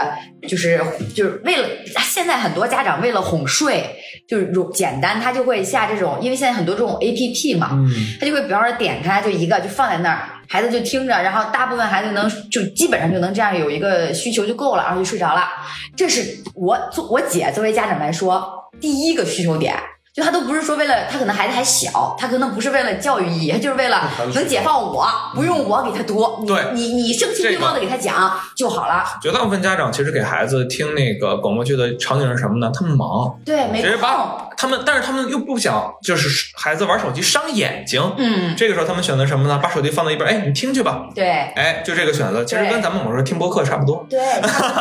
[0.47, 0.81] 就是
[1.13, 1.67] 就是为了
[2.01, 15.47] 现在很多家长为了哄睡，就是容简单，他就会下这种，因为现在很多这种 A P P 嘛，嗯，他就会比方说点开就一个就放在那儿，孩子就听着，然后大部分孩子能就基本上就能这样有一个需求就够了，然后就睡着了。
[15.95, 19.75] 这是我作我姐作为家长来说第一个需求点。
[20.17, 29.03] 就他都不是说为了他可能孩子还小，他可能不是为了教育意义，他就是为了能解放我，不用我给他读，对你你声情并茂的给他讲就好了。
[29.21, 32.71] 绝大部分家长其实给孩子听那个广播剧的场景是什么呢？
[32.73, 34.01] 他们忙，对，没空。
[34.01, 38.01] 把他们，但是他们又不想就是孩子玩手机伤眼睛。
[38.17, 39.59] 嗯，这个时候他们选择什么呢？
[39.61, 41.03] 把手机放在一边，哎，你听去吧。
[41.13, 44.03] 对哎，就这个选择，其实跟咱们某时候听播客差不多。
[44.09, 44.19] 对，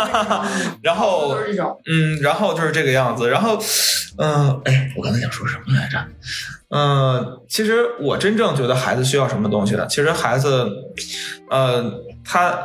[0.83, 1.37] 然后。
[1.89, 3.29] 嗯，然后就是这个样子。
[3.29, 3.59] 然后，
[4.19, 5.99] 嗯、哎，我刚才想说什么来着？
[6.69, 9.87] 嗯、其实我真正觉得孩子需要什么东西呢？
[9.89, 10.69] 其实孩子，
[11.51, 11.85] 呃，
[12.25, 12.59] 他，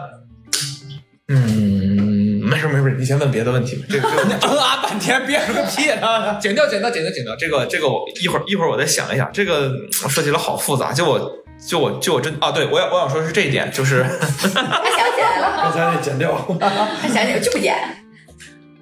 [1.27, 3.83] 嗯，没事没事，你先问别的问题。
[3.89, 6.37] 这个这个 嗯啊半天憋出个屁呢。
[6.39, 7.35] 剪掉，剪掉，剪掉，剪掉。
[7.35, 9.29] 这个，这个我一会儿一会儿我再想一想。
[9.31, 14.59] 这个嗯说起来好复杂，就我就我就我真啊，对我要我想说是这一点，就是他想
[15.15, 16.35] 起来了，刚才那剪掉。
[16.59, 17.75] 他想起来就不剪。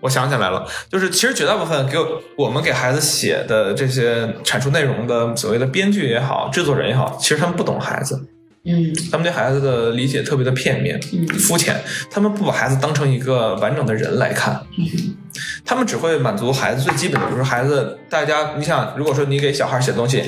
[0.01, 8.27] 我想起来了，就是其实绝大部分给我我们给孩子写的这些阐述内容的所谓的编剧也好，制作人也好，其实他们不懂孩子，
[8.65, 14.61] 嗯他们对孩子的理解特别的片面、嗯肤浅，他们不把孩子当成一个完整的人来看，
[15.65, 20.23] 他们只会满足孩子最基本的，比如说孩子，大家你想，如果说你给小孩写东西，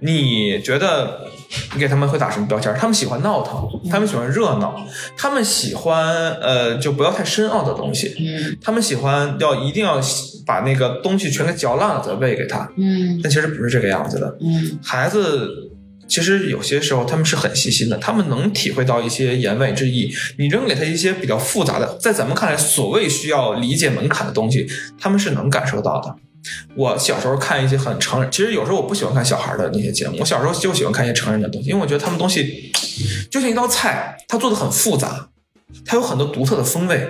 [0.00, 1.28] 你觉得
[1.74, 2.74] 你给他们会打什么标签？
[2.74, 8.14] 他们喜欢闹腾，他们喜欢热闹，他们喜欢呃，就不要太深奥的东西。
[8.18, 10.00] 嗯他们喜欢要一定要
[10.46, 14.36] 把那个东西全给嚼烂了再喂给他，嗯但其实不是这个样子的。
[14.40, 15.48] 嗯孩子
[16.06, 20.12] 其实有些时候他们是很细心的，他们能体会到一些言外之意。
[20.38, 24.66] 你扔给他一些比较复杂的，在咱们看来所谓需要理解门槛的东西，
[25.00, 26.14] 他们是能感受到的。
[26.74, 32.72] 我小时候看一些很成人，其实有时候我不喜欢看小孩的那些节目，我小时候就喜欢看一些成人的东西，因为我觉得他们东西
[33.30, 35.28] 就像一道菜，它做的很复杂，
[35.84, 37.08] 它有很多独特的风味。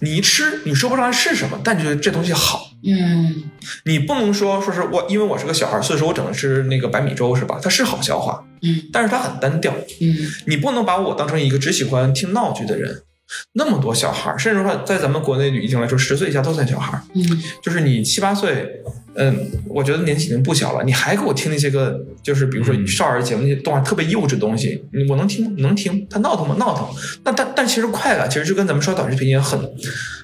[0.00, 2.68] 你一吃，你说不上来是什么，但你觉得这东西好。
[2.84, 3.44] 嗯
[3.84, 7.58] 你不能说说是我，因为我是个小孩，所以说我只能吃那个白米粥是吧？
[7.62, 9.72] 它是好消化，嗯但是它很单调。
[10.00, 10.16] 嗯
[10.46, 13.02] 你不能把我当成一个只喜欢听闹剧的人。
[13.52, 17.00] 那么多小孩，甚至说在咱们国内女性来说，十岁以下都算小孩。
[17.14, 17.22] 嗯
[17.62, 18.82] 就是你七八岁，
[19.14, 26.56] 嗯，我觉得年纪已经不小了，你还给我听那些个，就是比如说少儿节目那些动画特别幼稚的东西，我能听能听，他闹腾吗？
[26.58, 26.86] 闹腾。
[27.24, 29.60] 那但但其实快感其实就跟咱们刷短视频一样，很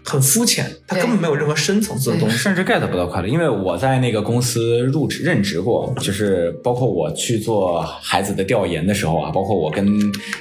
[0.04, 2.36] 很肤浅，它根本没有任何深层次的东西。
[2.36, 9.86] 甚至 get 不到快乐，因为我在那个公司入职任职过，就是包括我去做孩子的调研的时候啊，包括我跟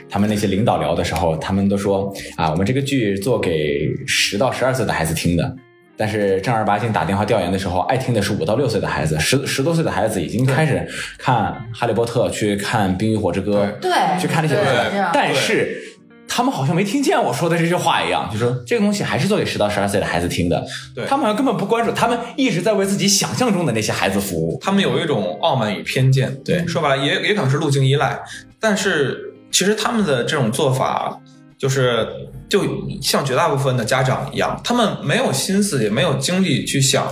[0.10, 5.56] 他们那些领导聊的时候，他们都说啊，我们这个剧做给十到十二岁的孩子听的。
[5.98, 14.72] 但是正儿八经打电话调研的时候，爱听的是五到六岁的孩子，十十多岁的孩子已经开始看《哈利波特》，去看《冰与火之歌》，对去看那些东西。
[15.12, 15.82] 但是
[16.28, 20.64] 他们好像没听见我说的这句话一样，就说这个东西还是做给十到十二岁的孩子听的。
[20.94, 24.60] 对他们好像根本不关注，他们一直在为自己想象中的那些孩子服务。
[24.62, 28.20] 他们有一种傲慢与偏见，对说白了也也可能是路径依赖，
[28.60, 31.20] 但是其实他们的这种做法，
[31.58, 32.08] 就是
[32.50, 32.64] 就
[33.02, 37.08] 像绝大部分的家长一样，他们没有心思也没有精力去想。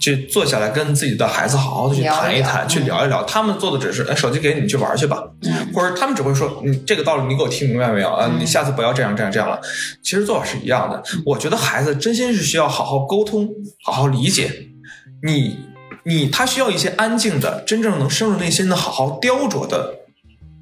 [0.00, 3.24] 去坐下来跟自己的孩子好好的去聊一聊谈一谈，去聊一聊。
[3.24, 5.20] 他们做的只是，哎，手机给你，你去玩去吧，
[5.74, 8.30] 或者他们只会说，你这个道理你给我听明白没有啊？
[8.38, 9.60] 你下次不要这样这样这样了。
[10.00, 11.02] 其实做法是一样的。
[11.26, 13.48] 我觉得孩子真心是需要好好沟通，
[13.82, 14.68] 好好理解。
[15.24, 15.58] 你
[16.04, 19.96] 你他需要一些安静的、真正能深入内心的、好好雕琢的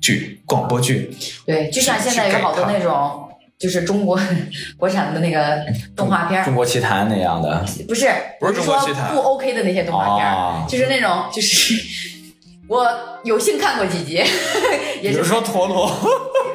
[0.06, 1.10] 剧广播剧。
[1.46, 3.22] 对，就像现在有好多那种。
[3.58, 4.20] 就是中国
[4.76, 5.64] 国产的那个
[5.96, 8.06] 动画片，中国奇谭那样的，不是
[8.38, 11.74] 不是中国奇谭我是说不 OK 的那些动画片就是那种就是
[12.68, 12.86] 我
[13.24, 14.22] 有幸看过几集，
[15.00, 15.90] 也是说陀螺，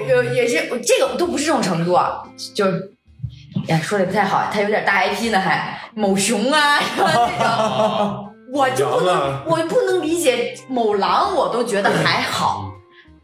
[0.07, 2.21] 有也是这个都不是这种程度，啊，
[2.53, 2.67] 就
[3.65, 7.09] 呀说的不太好，它有点大 IP 呢，还某熊啊什么
[7.39, 12.70] 那种，我就不能我不能理解某狼，我都觉得还好。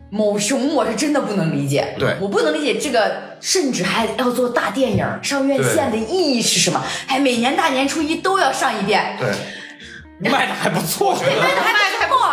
[0.09, 2.15] 某熊我是真的不能理解，对。
[2.21, 6.81] 我不能理解这个，甚至还要做大电影上院线的意义是什么？
[7.05, 12.27] 还每年大年初一都要上一遍，对，卖的还不错，我觉得卖的还不错，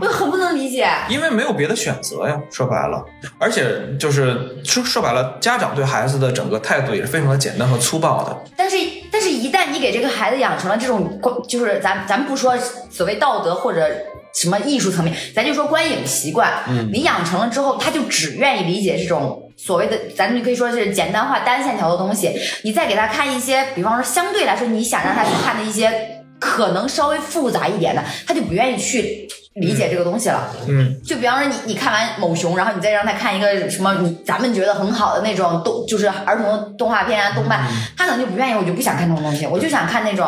[0.00, 0.88] 我很不能理解。
[1.08, 3.04] 因为没有别的选择呀，说白了，
[3.38, 3.64] 而且
[3.98, 8.36] 就是说说白了，家长对孩子的整个态度也是非常的简单和粗暴的。
[8.56, 8.76] 但是，
[9.10, 11.18] 但是一旦你给这个孩子养成了这种，
[11.48, 12.54] 就是咱咱不说
[12.90, 13.88] 所谓道德或者
[14.34, 22.32] 什么艺术层面，咱就说观影习惯，嗯，你养成了之后，他就只愿意理解这种所谓的，咱就可以说是简单化、单线条的东西。
[22.62, 29.28] 你再给他看一些，比方说相对来说你想让他去看的一些可能稍微复杂一点的，他就不愿意去。
[29.54, 40.24] 理解这个东西了，嗯，就比方说你你看完某熊，然后你再让他看一个什么你咱们觉得很好的那种动，就是儿童动画片啊、动漫，他可能就不愿意，我就不想看这种东西，我就想看那种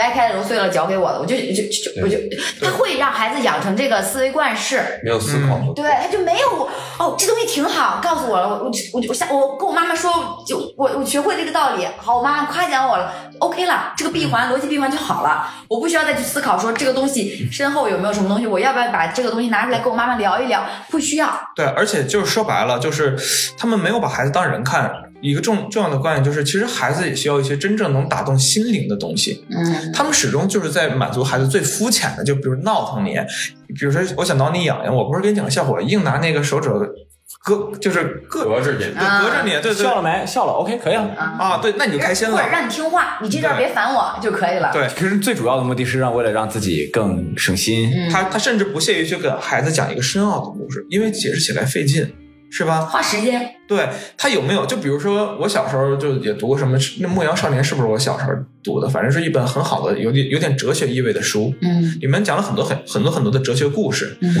[0.00, 2.16] 掰开了揉碎了嚼给我的，我就就就我就，
[2.64, 5.74] 他会让孩子养成这个思维惯式，没有思考的。
[5.74, 23.18] 对，他就没有哦，这东西挺好，告诉我了，我我我我下我跟我妈妈说，就我我学会这个道理，好，我妈妈夸奖我了，OK 了，这个闭环逻辑闭环就好了，我不需要再去思考说这个东西身后有没有什么东西，我要不要把这个东西拿出来跟我妈妈聊一聊，不需要，对，而且就是说白了，就是
[23.58, 25.09] 他们没有把孩子当人看。
[25.22, 29.44] 一个重重要的观点就是，其实孩子也需要一些真正能打动心灵的东西。
[29.50, 33.14] 嗯，他们始终就是在满足孩子最肤浅的，就比如闹腾你，
[33.74, 36.70] 比如说我想挠你痒痒，我不是给你讲个笑话，硬拿那个手指
[37.44, 40.26] 隔，就是隔隔着你对，隔着你，对对笑了没？
[40.26, 41.02] 笑了，OK，可以了。
[41.14, 42.48] 啊，对，那你就开心了或者。
[42.48, 44.70] 让你听话，你这段别烦我就可以了。
[44.72, 47.88] 对其实最主要的目的是让为了让自己更省心。
[47.94, 52.12] 嗯他他甚至不屑于去给孩子讲一个深奥的故事，因为解释起来费劲，
[52.50, 52.80] 是吧？
[52.80, 54.66] 花时间，对他有没有？
[54.66, 58.32] 就比如说我小时候就也读过什么那《牧羊少年》，是不是我小时候
[58.62, 58.88] 读的？
[58.88, 61.54] 反正是一本很好的，有点有点哲学意味的书。
[61.62, 64.34] 嗯里面讲了很多很很多很多的哲学故事，嗯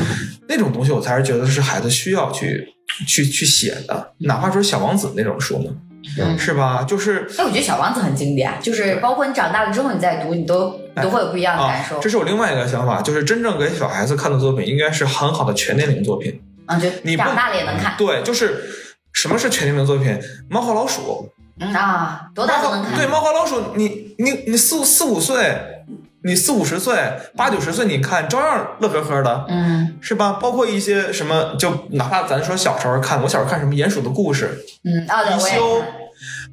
[0.48, 2.66] 那种东西我才是觉得是孩子需要去
[3.06, 5.70] 去去写的，哪怕说《小王子》那种书呢，
[6.18, 6.36] 嗯。
[6.38, 6.82] 是吧？
[6.82, 11.96] 就是哎，我觉得《小王子》很经典，就是包括你长大了之后，你再读，你都你都会有不一样的感受。
[11.96, 16.40] 啊，这是我另外一个想法，就是真正给小孩子看的作品，应该是很好的全年龄作品。
[16.70, 17.94] 嗯，就你不长大了也能看。
[17.98, 18.64] 对，就是
[19.12, 20.18] 什么是全年龄作品？
[20.48, 22.94] 猫和老鼠，嗯啊，多大都能看。
[22.96, 25.84] 对，猫和老鼠，你你你四四五岁，
[26.24, 26.96] 你四五十岁、
[27.36, 29.46] 八九十岁，你看照样乐呵呵的。
[29.48, 30.38] 嗯是吧？
[30.40, 35.54] 包括一些什么，就哪怕咱说小时候看，我小时候看什么《鼹鼠的故事嗯，啊，对，我也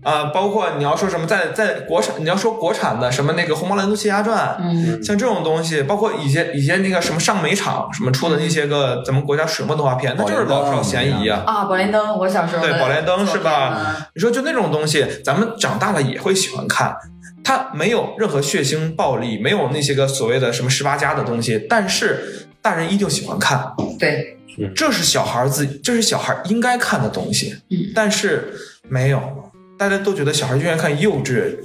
[0.04, 11.44] 啊、包括你要说什么在在国产，你要说国产的什么那个《虹猫蓝兔七侠传》，嗯像这种东西，包括以前以前那个什么上美厂什么出的那些个咱们国家水墨动画片，那就是老少咸宜啊。
[11.46, 14.08] 啊，宝莲灯，我小时候对，宝莲灯是吧？
[14.16, 16.96] 你说就那种东西，咱们长大了也会喜欢看。
[17.44, 23.74] 它没有任何血腥暴力，没有那些个所谓的什么十八家的东西，但是大人依旧喜欢看。
[23.98, 24.38] 对，
[24.76, 27.56] 这是小孩儿自己，这是小孩应该看的东西。
[27.70, 28.54] 嗯但是
[28.90, 29.37] 没有，
[29.78, 31.56] 大家都觉得小孩儿就愿意看幼稚，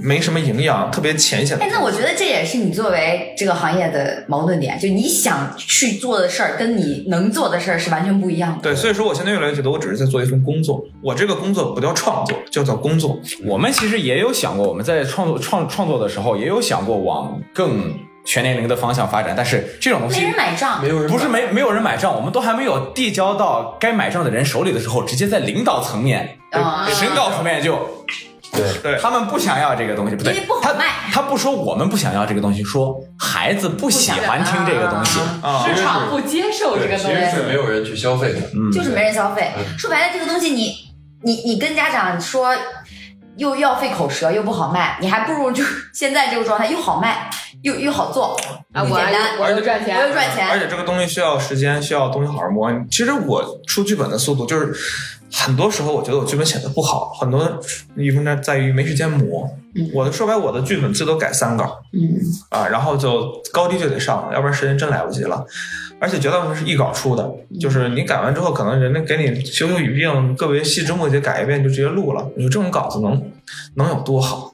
[0.00, 1.68] 没什么营养，特别浅显的哎，。
[1.70, 8.62] 那我觉得这也是你作为这个行业的矛盾点，就你想去做的事儿跟你能做的事儿是完全不一样的。
[8.62, 13.18] 对，所以说我现在越来越觉得我只是在做一份工作，我这个工作不叫创作，叫做工作。
[13.44, 17.94] 我们其实也有想过，我们在创作创创作的时候，也有想过往更
[18.24, 28.04] 全年龄的方向发展，但是这种东西没西人买账没，有人不是没没有人买账，我们都还没有递交到该买账的人手里的时候，直接在领导层面、啊审稿层面就
[28.52, 35.18] 对对他们不想要这个东西，不对因为不好，他卖他不说我们不想要这个东西，说孩子不喜欢听这个东西。
[35.42, 37.06] 啊市场不接受这，个东西。
[37.06, 38.38] 其实是没有人去消费的。
[38.54, 39.52] 嗯，就是没人消费。
[39.56, 40.74] 嗯说白了，这个东西你
[41.22, 42.54] 你你跟家长说，
[43.36, 45.64] 又要费口舌，又不好卖，你还不如就
[45.94, 48.36] 现在这个状态又好卖，又又好做
[48.72, 52.72] 啊，我又简单，我又赚钱，我又赚钱，而且这个东西需要时间，需要东西好好磨。
[52.90, 54.74] 其实我出剧本的速度就是，
[55.30, 57.60] 很多时候我觉得我剧本写的不好，很多
[57.96, 59.48] 一方面在于没时间磨。
[59.94, 62.18] 我的说白，我的剧本最多改三稿，嗯，
[62.50, 65.44] 啊，然后就高低就得上，要不然时间真来不及了。
[65.98, 67.30] 而且绝大部分是一稿出的，
[67.60, 72.28] 就是你改完之后，可能人家给你修修语病，个别细枝末节改一遍就直接录了。
[72.36, 73.30] 你说这种稿子能
[73.76, 74.52] 能有多好？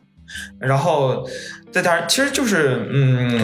[0.60, 1.26] 然后
[1.70, 3.40] 再加上，其实就是嗯，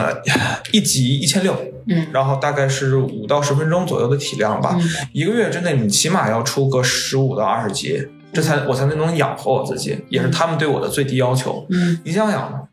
[0.72, 1.54] 一集一千六，
[1.88, 4.76] 嗯，然后大概是五到十分钟左右的体量吧。
[4.80, 11.66] 嗯一个月之内，你起码要出个十五到二十集，这才我才能养活我自己，也是他们对我的最低要求。
[11.70, 12.68] 嗯，你想想，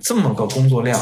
[0.00, 1.00] 这么个工作量，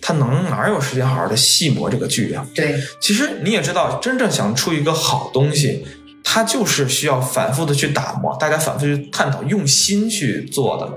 [0.00, 2.46] 他能哪有时间好好的细磨这个剧啊？
[2.54, 5.86] 对，其实你也知道，真正想出一个好东西，
[6.22, 10.92] 它就是需要反复的去打磨，大家反复去探讨，用心去做的。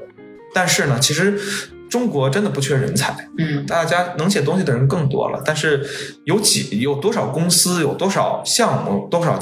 [0.54, 1.40] 但是呢，其实
[1.90, 5.84] 中国真的不缺人才，嗯，大家能写东西的人更多了，但是
[6.26, 9.40] 有几有多少公司，有多少项目，多少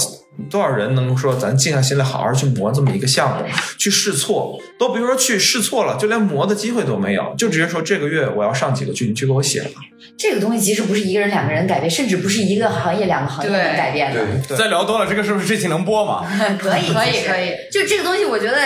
[0.49, 3.43] 多少人能说咱静下心来好好去磨这么一个项目，
[3.77, 9.81] 去试错，都别说去试错了，就连磨的机会都没有，就直接说这个月我要上几个剧，你去给我写吧。
[10.17, 14.19] 这个东西其实不是一个人、两个人改变，甚至不是一个行业、两个行业能改变的。
[14.47, 16.23] 对再聊多了，这个是不是这期能播吗？
[16.57, 17.51] 可以，可以可以。
[17.71, 18.57] 就这个东西，我觉得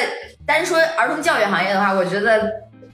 [0.46, 2.52] 单说儿童教育行业的话，我觉得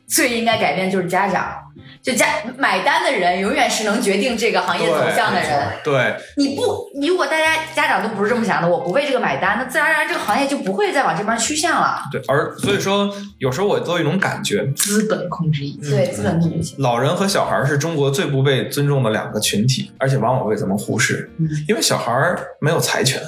[0.07, 1.63] 最应该改变就是家长。
[2.01, 2.25] 就家
[2.57, 5.67] 买单的人，永远是能决定这个行业走向的人。
[5.83, 11.99] 对，你不，你如果大家家长都不是这么想的，我不为这个买单，那自然而然这个行业就不会再往这边趋向了。
[12.09, 15.89] 对，而所以说，有时候我都有一种感觉，资本控制一切。
[15.89, 16.77] 对，资本控制性。
[16.79, 21.29] 老人和小孩是中国最不被尊重的两个群体，而且往往被咱们忽视，
[21.67, 22.13] 因为小孩
[22.61, 23.21] 没有财权，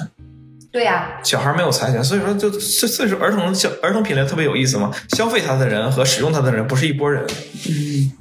[0.72, 7.26] 对呀、小孩没有财权，所以说就所所以说儿童消儿童品类特别有意思嘛，消费它的人和使用它的人不是一拨人，
[7.68, 8.12] 嗯，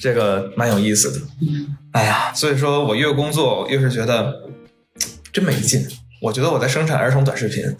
[0.00, 4.32] 这个蛮有意思的，嗯，哎呀，所以说我越工作越是觉得
[5.32, 5.84] 真没劲，
[6.22, 7.64] 我觉得我在生产儿童短视频，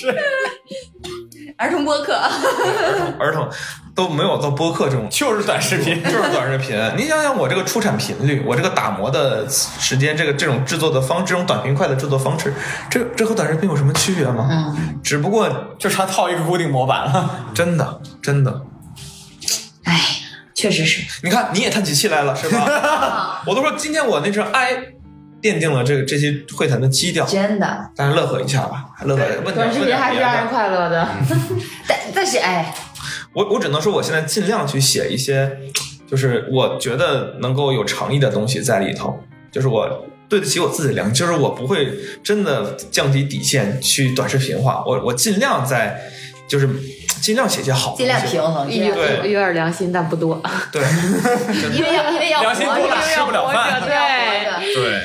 [1.58, 3.50] 儿童播客，儿童儿童
[4.00, 6.74] 都没有做播客这种就是短视频， 就是短视频。
[6.96, 12.54] 你想想我这个出产频率，我这个打磨的时间，这个这种制作的方，这种短平快的制作方式，
[12.88, 14.48] 这这和短视频有什么区别吗？
[14.50, 17.44] 嗯，只不过就差套一个固定模板了。
[17.52, 18.62] 真的真的，
[19.84, 20.00] 哎，
[20.54, 21.02] 确实是。
[21.22, 23.42] 你看你也叹起气来了是吧？
[23.46, 24.72] 我都说今天我那声哎
[25.42, 29.52] 奠定了这个这些会谈的基调，真的，大家乐呵一下吧，乐呵。
[29.52, 30.48] 短视频还是让人。
[30.48, 31.06] 快乐的。
[31.86, 32.74] 但但是哎，
[33.32, 35.50] 我我只能说，我现在尽量去写一些，
[36.10, 39.22] 就是我觉得能够有诚意的东西在里头，
[39.52, 41.92] 就是我对得起我自己的良心，就是我不会
[42.24, 46.00] 真的降低底线去短视频化，我我尽量在
[46.48, 46.68] 就是
[47.20, 50.42] 尽量写些好东西，尽量平衡，尽量有对有点良心，但不多。
[50.72, 50.82] 对。
[51.72, 55.00] 因为要因为要良心活着多了吃不了饭因为要活着对，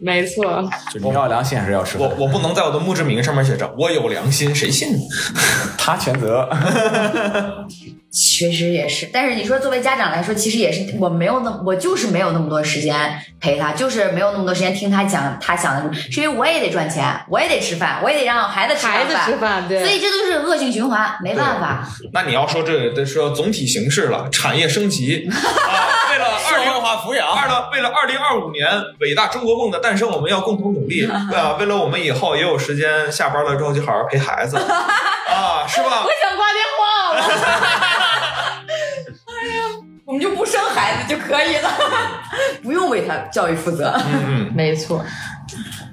[0.00, 4.98] 没错，就你要良心还是要吃饭，我我不能在我的墓志铭上面写着我有良心，谁信呢？
[5.78, 6.48] 他全责。
[8.10, 12.96] 确实也是，但是你说作为家长来说，其实也是我没有那我就是没有那么多时间
[13.38, 21.86] 陪他，就是没有那么多时间听他讲他想的什么，是因为我也得赚钱，我也得吃饭，我也得让孩子吃孩子吃饭，对，所以这都是恶性循环，没办法。
[22.14, 25.70] 那你要说这得说总体形势了，产业升级 啊，
[26.10, 28.66] 为了二零化抚养二了，为了二零二五年
[29.00, 31.56] 伟大中国梦的诞生，我们要共同努力， 对吧？
[31.58, 36.08] 为了我们以后也有时间下班了之后就好好陪孩子啊，是吧 我？
[36.20, 37.20] 想挂电话了。
[40.04, 41.70] 我们就不生孩子就可以了，
[42.62, 43.94] 不用为他教育负责。
[44.26, 45.04] 嗯，没错，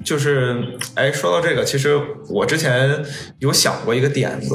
[0.04, 3.04] 就是哎，说到这个，其实我之前
[3.40, 4.54] 有想过一个点子。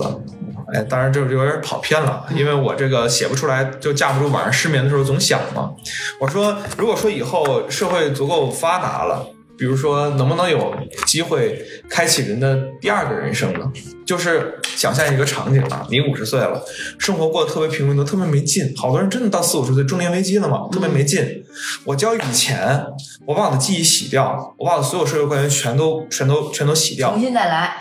[0.73, 5.71] 哎，当然这就有点跑偏了，因为我这个写不出来，就架不住晚上失眠的时候总想嘛。
[6.19, 13.71] 我说，如果说以后社会足够发达了，比如说能不能有机会开启人的第二个人生呢？
[14.05, 16.61] 就是想象一个场景啊，你五十岁了，
[16.97, 18.73] 生活过得特别平庸，都特别没劲。
[18.75, 21.43] 好多人真的到四五十岁中年危机了嘛，特别没劲。
[21.85, 22.83] 我交以前，
[23.25, 27.75] 我把我的记忆洗掉，我把我所有社会关系全都全都全都洗掉重，新再来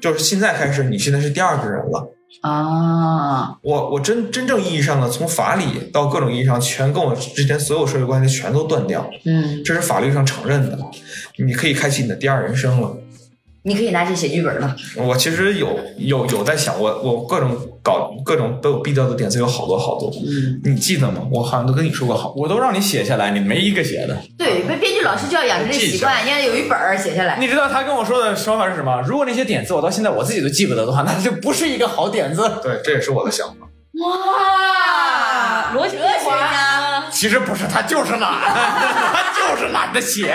[0.00, 2.15] 就是现在开始，你现在是第二个人了。
[2.42, 3.56] 啊！
[3.62, 10.78] 我我真真正意义上的从法理到各种意义上，全跟我之前所有社会关系全都断掉，嗯，这是法律上承认的，
[11.38, 12.96] 你可以开启你的第二人生了。
[13.66, 14.76] 你可以拿去写剧本了。
[14.96, 21.22] 我其实有有有在想，我我各种搞各种都有必掉的点子有好多好多，嗯你记得吗？
[21.32, 22.32] 我好像都跟你说过好。
[22.36, 24.16] 我都让你写下来，你没一个写的。
[24.38, 27.38] 对，编编剧老师就要养成这习惯，你要有一本儿写下来。
[27.40, 29.02] 你知道他跟我说的说法是什么？
[29.02, 32.48] 如果那些点子我到现在我自己都记不得的话，那就不是一个好点子。
[32.62, 33.66] 对，这也是我的想法。
[34.04, 36.75] 哇，逻辑哲学家，
[37.16, 40.26] 其实不是，他就是懒， 他就是懒得写。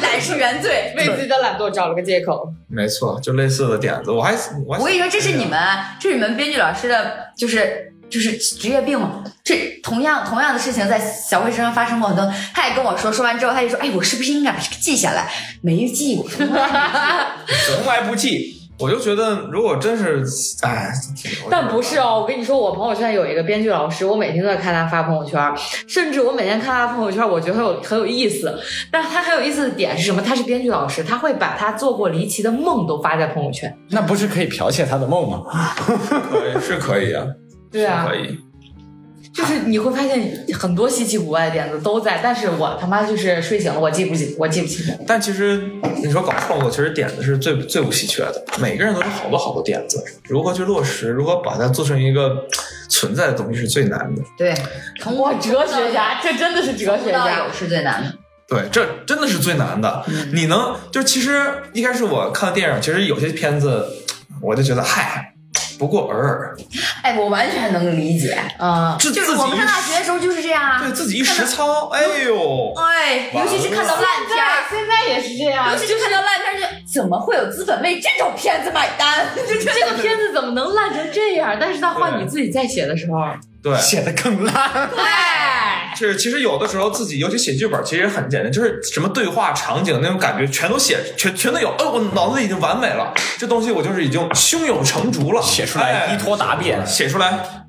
[0.00, 0.94] 懒是原罪。
[0.96, 2.48] 为自己的懒惰找了个借口。
[2.68, 4.32] 没错，就类似的点子，我还
[4.64, 5.58] 我还我跟你说，这是你们，
[5.98, 9.24] 这是你们编剧老师的，就是就是职业病嘛。
[9.42, 15.28] 这同样同样的事情在小慧身上发生过很多，他也跟我说，说完之后他就说，哎，我是不是应该把这个记下来？
[15.60, 18.61] 没记过， 从来不记。
[18.82, 20.24] 我就觉得，如果真是，
[20.66, 20.92] 哎，
[21.48, 25.40] 但不是哦，我跟你说，我朋友圈有一个编剧老师，我每天都在看他发朋友圈，
[25.86, 28.58] 甚至我每天看他朋友圈，我觉得很有很有意思。
[28.90, 30.20] 但是他很有意思的点是什么？
[30.20, 33.72] 他是编剧老师，他会把他做过离奇的梦都发在朋友圈。
[33.90, 35.44] 那不是可以剽窃他的梦吗？
[35.76, 37.24] 可以是可以啊，
[37.70, 38.38] 对啊是可以。
[39.32, 44.94] 就是你会发现很多稀奇古怪的点子都在，但是我他妈就是睡醒了，我记不记，我记不清。
[45.06, 45.70] 但其实
[46.02, 48.44] 你说搞创作，其实点子是最最不稀缺的。
[48.60, 52.44] 每个人都有好多好多点子，如何去落实，如何把它做成一个
[52.90, 54.22] 存在的东西是最难的。
[54.36, 54.54] 对，
[55.00, 57.52] 从哇，哲学家，这真的是哲学家有。
[57.52, 58.12] 是最难的。
[58.46, 60.04] 对，这真的是最难的。
[60.34, 63.86] 你能就是其实一开始我看电影，其实有些片子
[64.42, 65.32] 我就觉得嗨，
[65.78, 66.56] 不过尔尔，
[67.02, 70.78] 哎，我完全能理解，啊、这自己就是我们上大学的时候就是这样啊。
[70.80, 79.26] 对自己一实操，哎呦，哎，尤其是看到烂片儿，现在也是这样尤其是看到烂片儿，就怎么会有资本为这种片子买单？
[79.36, 81.56] 就这这个片子怎么能烂成这样？
[81.60, 83.18] 但是到换你自己再写的时候，
[83.62, 84.90] 对，写的更烂。
[85.94, 97.66] 就，是其实有的时候自己尤其写剧本，其实很简单，就是什么对话场景那种感觉全都写全全都有，哦，我脑子里已经完美了，这东西我就是已经胸有成竹了，写出来哎依托答辩，写出来，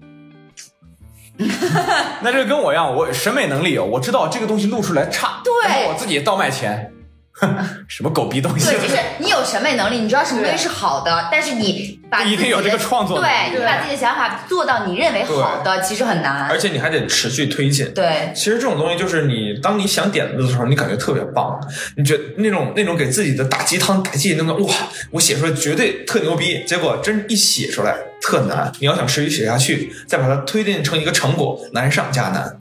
[2.22, 5.54] 那这个跟我一样，我审美能力有，我知道这个东西录出来差，对。
[5.70, 7.03] 然后我自己倒卖钱，哼，
[7.88, 16.58] 什么狗逼东西对，，就是你有审美能力，你知道什么东西是好的，但是你把不一定自己的有这个创作能力对，你把自己的想法做到你认为好的，其实很难而。
[16.58, 17.92] 且你还得持续推进。
[17.94, 21.60] 对，其实这种东西就是你，当你想点子的时候，你感觉特别棒，
[21.98, 24.74] 你觉得那种那种给自己的打鸡汤、打鸡那种，哇，
[25.12, 28.72] 我写出来绝对特牛逼，结果真一写出来特难。
[28.80, 32.60] 你要想持续写下去，再把它推进成一个成果，难上加难。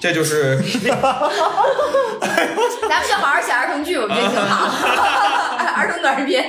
[0.00, 0.56] 这就是
[2.88, 4.66] 咱们就好好写儿童剧，我觉得挺好。
[5.76, 6.44] 儿童短片，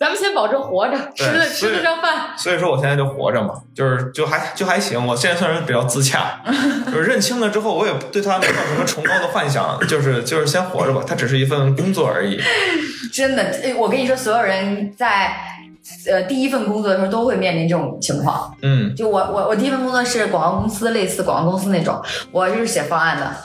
[0.00, 2.30] 咱们先保证活着，吃得对所以吃得上饭。
[2.36, 5.06] 所以说我现在就活着嘛，就是就还就还行。
[5.06, 6.40] 我现在算是比较自洽，
[6.86, 12.40] 就是认清了之后，我也对他没有什么崇高的幻想，就是就是先活着吧，他只是一份工作而已。
[13.12, 15.36] 真的，呃我跟你说，所有人在
[16.06, 18.54] 呃第一份工作的时候都会面临这种情况。
[18.62, 23.36] 嗯，就我我我第一份工作是广告公司，类似广告公司那种，我就是写方案的，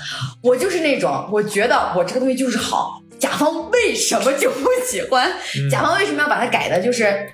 [0.42, 5.32] 我就是那种我觉得我这个东西就是好，甲方为什么就不喜欢？
[5.70, 6.82] 甲方为什么要把它改的？
[6.82, 7.30] 就是。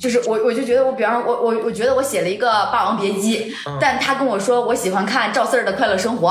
[0.00, 6.28] 就是我，我就觉得我，比方说，我我我觉得我写了一个《霸王别姬》，但他跟我说我喜欢看赵四儿的《快乐生活》，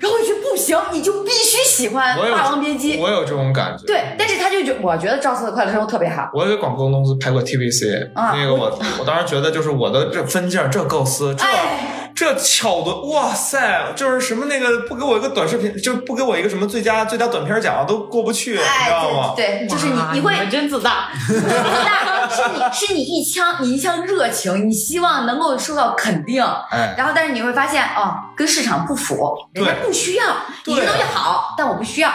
[0.00, 2.96] 然后我就觉得不行，你就必须喜欢《霸王别姬》。
[3.00, 3.84] 我有这种感觉。
[3.86, 21.10] 对，但是他就觉我觉得赵四的《快乐生活》特别好，我也给广告公司拍过 TVC，、啊那个我我当时觉得就是我的这分镜、这构思、这、哎这巧的，哇塞，就是什么那个不给我一个短视频，就不给我一个什么最佳最佳短片奖都过不去，你知哎道吗？，对对，就是你你会们真自大。
[21.30, 30.24] 那是你是你一腔你一腔热情，你希望能够受到肯定，哎，然后但是你会发现哦，跟市场不符，人家不需要，
[30.64, 32.12] 你这东西好，但我不需要，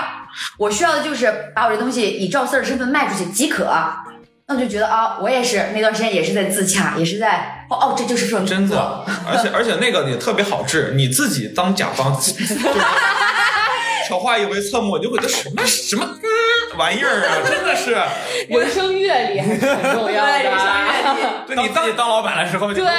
[0.58, 3.72] 我需要的就是把我这东西以赵四儿的身份卖出去即可。
[4.46, 12.56] 那我就觉得啊、我也是那段时间也是在自洽，也是在哦哦，这就是份真的，而且而且那个也特别好治，你自己当甲方，就 是
[14.08, 17.92] 丑话一回侧目，你就会觉得什么什么、嗯、玩意儿啊，真的是，
[18.50, 21.44] 人生阅历还是很重要的。
[21.48, 22.92] 对你当你当老板的时候，就对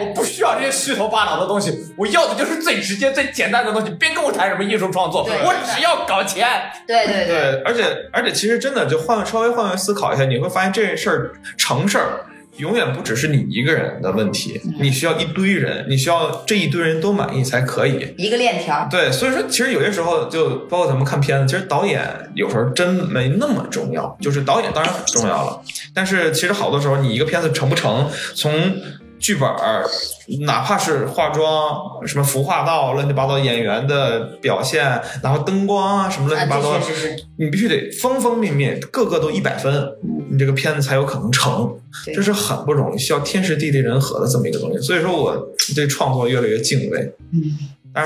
[0.00, 3.90] 我不需要这些虚头巴脑的东西，我要的就是最直接、最简单的东西。
[3.98, 6.48] 别跟我谈什么艺术创作，我只要搞钱。
[6.86, 12.24] 对对对，对，而且而且其实真的就换稍微换位思考一下，你会发现这事儿成事儿。
[12.60, 18.14] 永远不只是你一个人的问题，你需要一堆人，你需要这一堆人都满意才可以。
[18.16, 18.86] 一个链条。
[18.90, 22.02] 对，所以说其实有些时候就包括咱们看片子，其实导演
[22.34, 25.60] 有时候真没那么重要，就是导演当然很重要了，
[25.94, 28.52] 但是其实好多时候你一个片子成不成，从
[29.20, 29.86] 剧本儿，
[30.46, 36.80] 哪怕是化妆、什么服化道、乱七八糟演员的表现，然后灯光啊什么乱七八糟，
[37.36, 39.92] 你必须得方方面面个个都一百分，
[40.30, 41.76] 你这个片子才有可能成。
[42.14, 44.78] 这是很不容易，需要天时地利人和的这么一个东西。
[44.78, 45.36] 所以说我
[45.74, 47.12] 对创作越来越敬畏。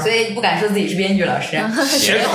[0.00, 1.56] 所以不敢说自己是编剧老师。
[1.86, 2.28] 写手，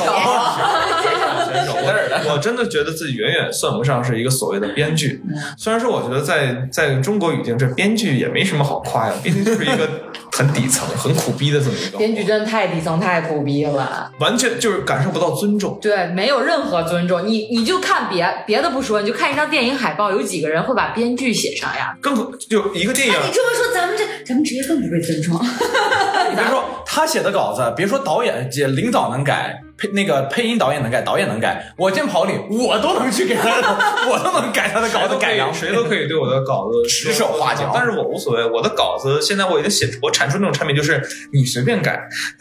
[1.01, 1.09] 写
[1.53, 5.21] 选手，我我真的觉得自己远远算不上是一个所谓的编剧。
[5.57, 10.08] 虽然说我觉得在在中国语境，这编剧也没什么好夸呀，编剧就是一个
[10.39, 15.77] 很底层、很苦逼的这么一个，编剧真的太底层太苦逼了，完全就是感受不到尊重。
[15.81, 17.27] 对，没有任何尊重。
[17.27, 21.93] 你你就看别别的不说，你就看一张电影海报，有几个人会把编剧写上呀？
[21.99, 25.35] 更就一个电影，你这么说，咱们这咱们职业更不被尊重。
[25.35, 33.49] 你别说他写的稿子，别说导演、这领导能改，配那个配音导演能改，导演能改，我见跑里我都能去给他，
[34.09, 35.53] 我都能改他的稿子改良。
[35.53, 38.45] 谁都可以对我的稿子 指手画脚但是我无所谓。
[38.49, 41.01] 我的稿子现在我已经写，我产出那种产品就是
[41.31, 41.97] 你随便改，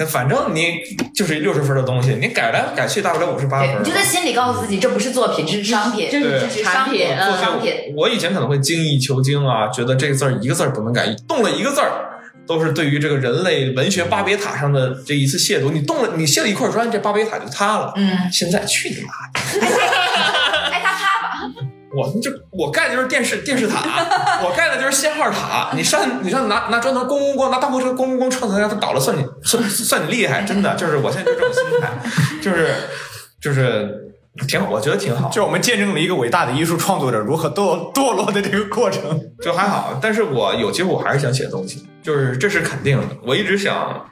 [0.09, 0.79] 反正你
[1.15, 3.85] 就是六十分的东西，你改来改去大不了五十八，分你。
[3.85, 7.73] 就在心里告诉自己，这不是作品，这是商品，这是这是商品，商品。
[7.97, 12.08] 我我以前可能会精益求精啊，觉得这个字儿一个字儿不能改，动了一个字儿。
[12.49, 17.93] 都是对于这个人类文学巴别塔上的这一次亵渎，你动了，你卸了一块砖，这巴别塔就塌了。
[17.95, 19.67] 嗯，现在去你妈的！
[20.73, 21.39] 哎，他塌吧，
[21.95, 23.85] 我这我盖的就是电视电视塔，
[24.43, 25.71] 我盖的就是信号塔。
[25.77, 31.89] 你上你上拿拿砖头咣咣咣，拿大货车咣咣咣撞它，让它倒了，算你算算你厉害，真的就是我现在就这种心态，
[32.41, 32.75] 就是
[33.41, 34.08] 就是
[34.47, 39.03] 挺好，我觉得挺好，就我们见证了一个伟大的艺术创作者如何堕 堕落的这个过程。
[39.43, 39.99] 就还好。
[40.01, 43.17] 但是我有机会我还是想写东西，就是这是肯定的。
[43.25, 44.05] 我一直想。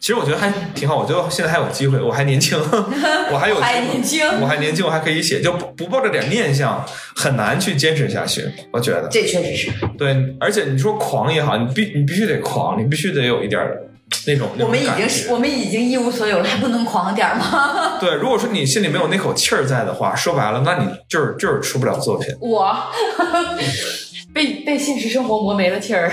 [0.00, 2.58] 其实我觉得还挺好，我觉得现在还有机会，我还年轻，
[3.32, 8.44] 我还有机会还年轻我还年轻，我还可以写，就不不抱着点念想，很难去坚持下去。
[8.72, 9.70] 我觉得，这确实是。
[9.96, 13.80] 对，而且你说狂也好，你必你必须得狂，你必须得有一点儿
[14.26, 17.98] 那种那我们已经是，我们已经一无所有了，还不能狂点吗？
[18.00, 18.14] 对。
[18.14, 22.34] 如果说你心里没有那口气儿在的话，说白了，那你就是就是出不了作品。
[22.40, 22.76] 我
[24.34, 26.10] 被被现实生活磨没了气儿。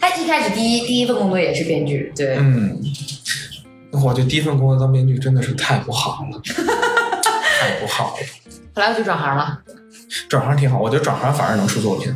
[0.00, 2.78] 他一开始第一第一份工作也是编剧，对，嗯，
[3.90, 8.26] 我这第一份工作当编剧真的是太不好了，太不好了。
[8.74, 9.58] 后来我就转行了。
[10.28, 12.14] 转行挺好，我觉得转行反而能出作品。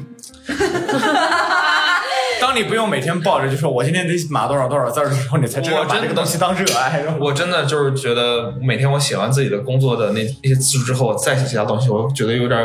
[2.43, 7.01] 当你不用每天抱着就说我今天得码多少多少字儿的时候，你才真我的把这个东西当热爱。
[7.21, 12.61] 我真的就是觉得每天我写完自己的工作的那那些字之后，我再写其他东西，我觉得有点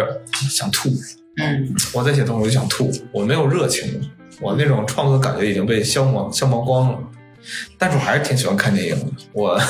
[0.49, 0.89] 想吐。
[1.39, 4.07] 嗯，我再写东西我就想吐，我没有热情了，
[4.41, 6.97] 我那种创作的感觉已经被消磨消磨光了。
[7.77, 9.05] 但是我还是挺喜欢看电影的。
[9.31, 9.61] 我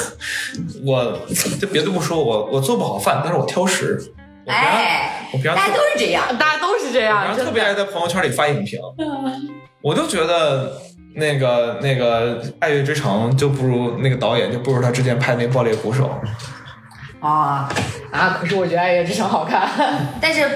[0.86, 1.20] 我
[1.60, 4.02] 就别的不说，我我做不好饭，但是我挑食。
[4.46, 6.38] 哎，我平常特大家都是这样。
[6.38, 8.80] 大家都是这样，然后特别爱在朋友圈里发影评，
[9.82, 10.74] 我就觉得
[11.16, 16.20] 那个那个《爱乐之城》就不如那个导演，就不如他之前拍那《爆裂鼓手》。
[17.26, 17.68] 啊，
[18.12, 18.38] 啊！
[18.40, 19.68] 可是我觉得《爱乐之城》好看。
[20.22, 20.48] 但是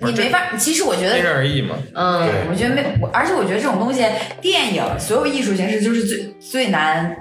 [0.00, 1.76] 你没法，其实我觉得因人而异嘛。
[1.94, 4.04] 嗯，我觉得没，而且我觉得这种东西，
[4.40, 7.16] 电影所有艺术形式就是最最难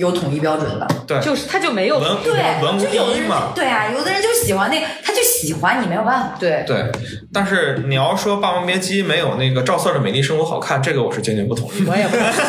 [0.00, 0.88] 有统一标准的。
[1.06, 2.32] 对，就是他就没有文对，
[2.62, 3.52] 文无第就有的人一嘛。
[3.54, 6.36] 对啊，有的人就喜欢那个，他就喜欢你，没有办法。
[6.38, 6.90] 对对，
[7.32, 11.90] 但是你要说《霸王别姬》没有那个赵四儿的《美丽生活》好看，这个我是坚决不同意的。
[11.90, 12.40] 我也不 但是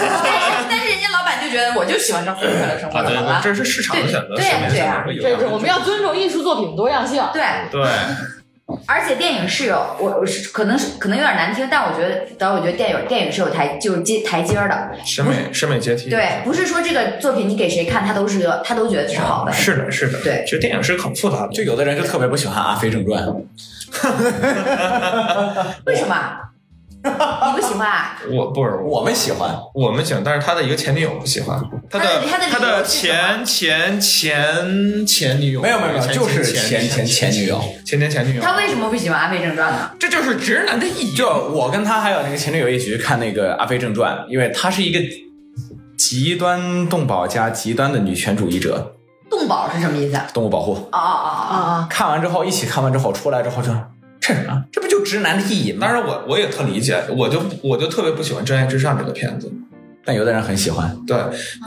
[0.69, 3.41] 但是人家老板就觉得我就喜欢这快乐生活啊，对对，怎么了？
[3.43, 4.69] 这是市场的选择，对审美
[5.19, 5.47] 对这是。
[5.47, 7.21] 我们要尊重艺术作品多样性。
[7.33, 7.83] 对，对，
[8.87, 14.91] 而且电影是有我我是可能是可能有点难听，但我觉得，但我觉得电影电影是有台就是阶台阶儿的。
[15.05, 16.09] 审美审美阶梯。
[16.09, 19.51] 对，不是说这个作品你给谁看，他都是个他都觉得是好的。
[19.51, 20.19] 是的，是的。
[20.23, 21.53] 对其实电影是很复杂的。
[21.53, 23.23] 就有的人就特别不喜欢《阿飞正传》，
[25.85, 26.15] 为什么？
[27.05, 28.15] 你不喜欢啊？
[28.31, 29.49] 我不是我我们喜欢。
[29.73, 32.05] 我们喜欢，但是他的一个前女友不喜欢，他的
[32.51, 37.61] 他的前前前前女友没有没有没有，就是前前前前女友。
[37.85, 39.91] 前前前女友，他为什么不喜欢《阿飞正传》呢？
[39.99, 41.15] 这就是直男的意义。
[41.15, 44.99] 就我跟他还有那个前女友一起去看那个《阿飞正传》，因为他是一个
[45.97, 48.93] 极端动保加极端的女权主义者，
[49.29, 50.19] 动保是什么意思？
[50.33, 50.73] 动物保护。
[50.73, 53.71] 哦哦哦哦，啊看完之后，一起看完之后出来之后就
[54.21, 54.63] 这什么？
[54.71, 55.87] 这不就直男的意淫吗？
[55.87, 59.51] 当然我我也特理解，我就我就特别不喜欢《真爱至上》这个片子。
[60.05, 60.97] 但有的人很喜欢。
[61.05, 61.17] 对，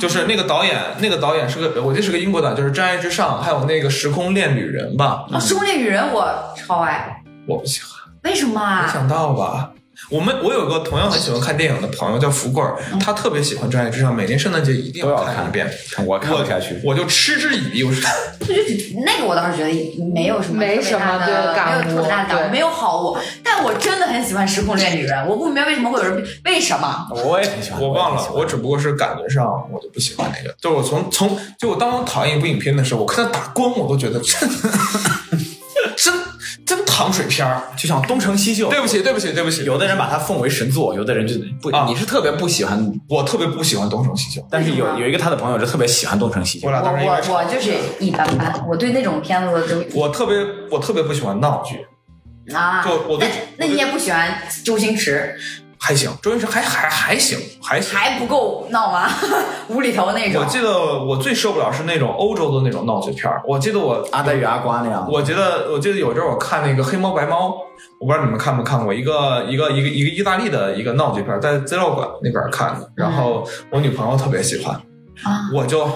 [0.00, 7.90] 就是那个导演，那个导演是个，我记得是个英国导演，就是《真爱至上》，还有那个《时空恋旅人》吧，哦，《时空恋旅人》我超爱，我不喜欢，
[8.22, 8.90] 为什么没啊？
[8.92, 9.70] 想到吧。
[10.10, 15.70] 我们我有个同样很喜欢看电影的朋友叫福贵儿，他特别喜欢《真爱至上》，每年圣诞节一定都要看看一遍。
[16.06, 16.80] 我看不下去。
[16.82, 18.08] 我就嗤之以鼻，我说
[19.04, 19.70] 那个我倒是觉得
[20.14, 23.18] 没有什么没什么没有特别大的感悟，没有好物。
[23.42, 27.06] 但我真的很很喜欢《失控恋女人》，我不明白为什么会有人为什么。
[27.24, 30.54] 我也挺喜欢，我忘了我只不过是感觉上我就不喜欢那个。
[30.60, 34.20] 就是我从从就我当我讨厌一部影片的时候，我看他打光，我都觉得
[35.96, 36.14] 真真
[36.64, 37.62] 真糖水片儿。
[37.76, 38.68] 就像东成西就。
[38.70, 44.46] 对不起，对不起，对不起，有的人把它奉为神作，有的人就不，啊你是特别不喜欢，我特别不喜欢东成西就。
[44.50, 46.72] 但是有有一个他的朋友就特别喜欢东成西就我。
[46.72, 50.36] 俩我当时我我就是一般般，我对那种片子都我特别
[50.70, 51.84] 我特别不喜欢闹剧，
[52.54, 55.36] 啊，就我对那那你也不喜欢周星驰，
[55.86, 57.94] 还行，周星驰还还还行，还行。
[57.94, 59.06] 还不够闹吗？
[59.68, 60.48] 无厘头那种我。
[60.48, 63.42] 记得我最受不了是那种欧洲的那种闹剧片儿。
[63.46, 67.48] 我记得我阿呆与阿瓜那样，我觉得，我记得有阵儿我看那个《黑猫白猫》，
[68.00, 72.90] 我不知道你们看没看过，一个一个一个一个意大利的一个闹剧片儿，在资料馆那边儿看的。
[72.96, 74.74] 然后我女朋友特别喜欢，
[75.22, 75.86] 啊我就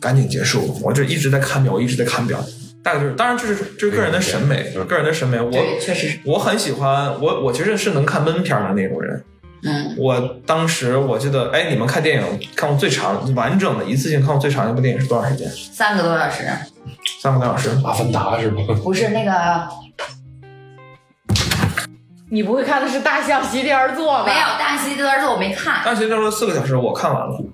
[0.00, 2.38] 赶紧结束，我就一直在看表，我一直在看表。
[2.82, 5.40] 大概就是，当然这是这是个人的审美，个人的审美。
[5.40, 9.24] 我，确实是，我很喜欢，我我其实是能看闷片的那种人。
[9.64, 15.48] 嗯，我当时我记得，哎，你们看电影看过最长完整的一次性看过最长的一部电影是多长时间？
[15.48, 16.42] 三个多小时，
[17.20, 17.70] 三个多小时。
[17.84, 18.62] 阿凡达是吗？
[18.82, 19.68] 不是那个
[22.28, 24.24] 你不会看的是《大象席地而坐》吧？
[24.26, 27.44] 没有《大象席地而坐我没看，大象席地而坐四个小时，我看完了。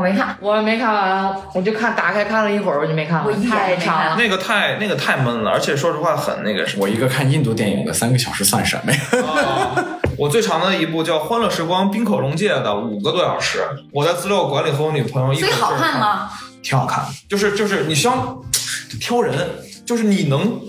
[0.00, 0.34] 我没看。
[0.40, 4.16] 我没看完，我就看打开看了一会儿，我就没看完，我一眼太没看长了。
[4.16, 6.84] 那个太那个太闷了，而且说实话很那个什么。
[6.84, 8.98] 我一个看印度电影的三个小时算什么呀？
[10.16, 16.00] 我最长的一部叫《欢乐时光冰口龙介》的五个多小时，我在资料馆里和我女朋友一口气儿所以好看？
[16.00, 16.30] 吗？
[16.62, 18.42] 挺好看的，就是就是你需要
[19.00, 19.34] 挑人，
[19.84, 20.60] 就是你能，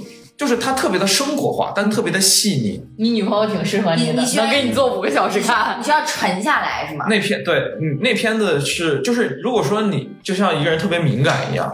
[0.42, 2.84] 就是它特别的生活化，但特别的细腻。
[2.98, 5.84] 你女朋友挺适合你的，你你能给你做五个小时看你。
[5.84, 7.06] 需要沉下来是吗？
[7.08, 11.72] 那片对，嗯，那片子是就是，如果说你就像一个人特别敏感一样，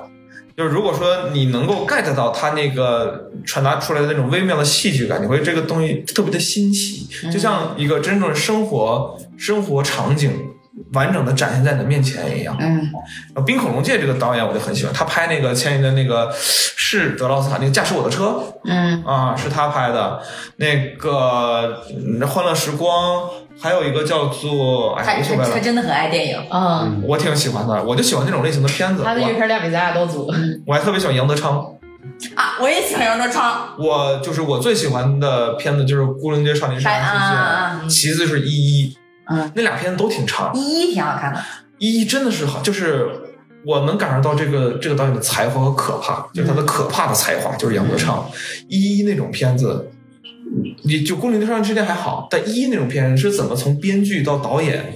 [0.57, 10.29] 就是如果说你能够 get 到他那个传达出来的那种微妙的戏剧感，你会这个东西特别的新奇，就像一个真正的生活生活场景
[10.93, 12.55] 完整的展现在你的面前一样。
[12.59, 12.91] 嗯，
[13.45, 20.21] 冰恐龙界这个导演我就很喜欢，他拍那个前一阵那个是德劳斯卡那个驾驶我的车，嗯啊，是他拍的。
[20.57, 25.49] 那个嗯欢乐时光，还有一个叫做他哎，无所谓了。
[25.49, 26.39] 他他真的很爱电影。
[26.51, 29.03] 嗯，我挺喜欢的，我就喜欢这种类型的片子。
[29.03, 30.31] 他的阅我片量比咱俩都足。
[30.65, 31.73] 我还特别喜欢杨德昌。
[32.35, 33.75] 啊，我也喜欢杨德昌。
[33.77, 38.89] 我就是我最喜欢的片子就是《孤零街少年杀人事件》啊啊啊其次是《一一》，
[39.29, 40.51] 嗯，那俩片子都挺长。
[40.55, 41.41] 一一挺好看的。
[41.77, 43.09] 一一真的是好，就是
[43.65, 48.27] 我能感受到这个这个导演的才华和可怕，就是他的可怕的才华，就是杨德昌。
[48.67, 49.91] 一一那种片子，
[50.83, 54.93] 你就《宫陵对上之间还好，但一一那种片子是怎么从编剧到导演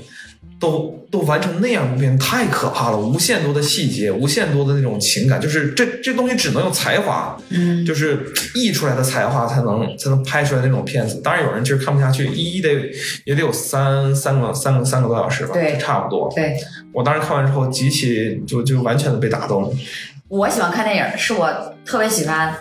[0.62, 11.20] 都都完成那样一部片，太可怕了，无限多的细节，无限多的那种情感，就是这这东西只能用才华，嗯，就是溢出来的才华才能才能拍出来那种片子。
[11.24, 12.70] 当然有人其实看不下去，一一得
[13.26, 16.32] 也得有三三个三个三个多小时吧，对差不多。
[16.36, 16.56] 对，
[16.94, 19.70] 我当时看完之后，极其就就完全的被打动了。
[20.28, 22.56] 我喜欢看电影，是我特别喜欢，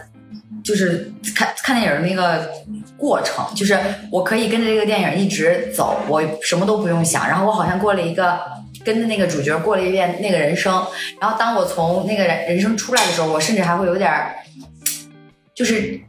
[0.65, 2.51] 就是看看电影的那个
[2.97, 3.79] 过程，就是
[4.11, 8.41] 我可以跟着这个电影一直走，我什么都不用想，然后我好像过了一个
[8.85, 10.87] 跟着那个主角过了一遍那个人生，
[11.21, 14.35] 然后当我从那个人人生出来的时候，我甚至还会有点儿，
[15.55, 16.01] 就是。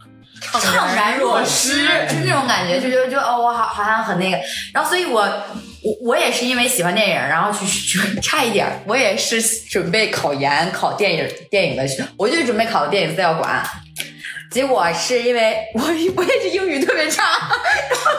[0.41, 4.37] 怅然若失，就那种感觉，就就就哦，我好好像很那个，
[4.73, 13.63] 然后所以我我我也是因为喜欢电影，然后去去差一点，我也是准备考研考电影电影的学，我就准备考的电影资料馆，
[14.51, 15.81] 结果是因为我
[16.15, 18.11] 我也是英语特别差，然后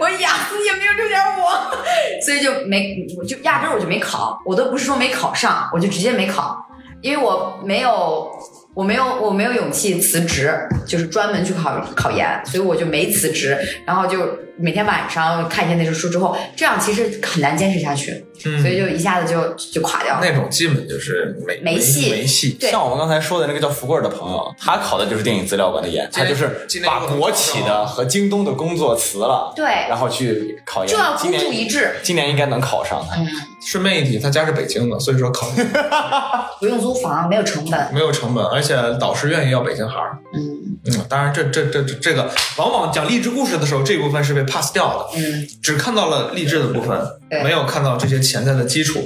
[0.00, 1.42] 我雅思也没有六点五，
[2.24, 6.56] 所以就没我就压根儿我就没考，我都不是说没考上，我就直接没考，
[7.02, 8.28] 因为我没有。
[8.74, 10.54] 我没有，我没有勇气辞职，
[10.86, 18.60] 就是专门去考考研，所以我就没辞职，然后就每天晚上看一下那本书之后，这样其实很难坚持下去，嗯。
[18.60, 20.20] 所以就一下子就就垮掉了。
[20.22, 22.10] 那种基本就是没没戏。
[22.10, 22.56] 没戏。
[22.60, 22.70] 对。
[22.70, 33.04] 像我们刚才说的那个叫福贵儿的朋友，他考的就是电影资料馆的研，他就是今年把国企的和京东的工作辞了，对，然后去考研就要，今孤注一年掷，今年应该能考上。
[33.16, 33.26] 嗯，
[33.66, 35.66] 顺便一提，他家是北京的，所以说考研
[36.60, 40.18] 不用租房，没有成本，没有成本，而且导师愿意要北京孩儿。
[40.34, 40.58] 嗯。
[40.84, 46.96] 嗯，当然这这这这这个，往往讲励志故事的时候，这部分是被 pass 掉的，嗯，只看到了励志的部分，
[47.27, 49.02] 对没有看到这些潜在的基础。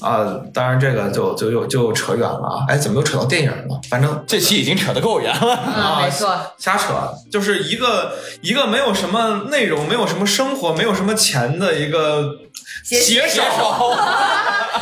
[0.00, 2.66] 啊，当然这个就就又就扯远了啊！
[2.68, 3.80] 哎，怎么又扯到电影了？
[3.88, 5.54] 反正这期已经扯得够远了。
[5.54, 6.36] 啊，没错。
[6.58, 6.94] 瞎扯，
[7.30, 12.24] 就是一个一个没有什么内容、没有什么生活、没有什么钱的一个
[12.84, 13.42] 写写手。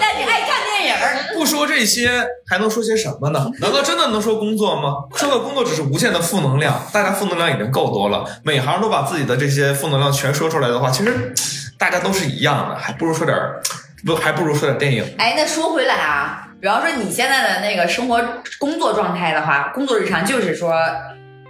[0.01, 3.51] 但 你爱看电影哎，不说这些，还能说些什么呢？
[3.61, 4.95] 难道真的能说工作吗？
[5.15, 8.25] 说到工作，只是无限的负能量，大家负能量已经够多了。
[8.43, 11.35] 每行都把自己的这些负能量全说出来的话，其实
[11.81, 13.59] 大家都是一样的，还不如说点儿，
[14.05, 15.03] 不，还不如说点电影。
[15.17, 18.23] 哎，那说回来啊，比方说你现在的那个生活
[18.59, 20.75] 工作状态的话，工作日常就是说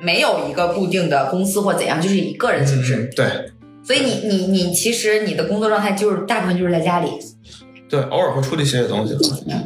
[0.00, 2.94] 没有一个固定的公司或怎样，就是以个人形式。
[2.94, 3.26] 嗯，对
[3.82, 7.10] 所以你你你其实你的工作状态就是大部分就是在家里，
[7.90, 9.16] 对，偶尔会出去写写东西，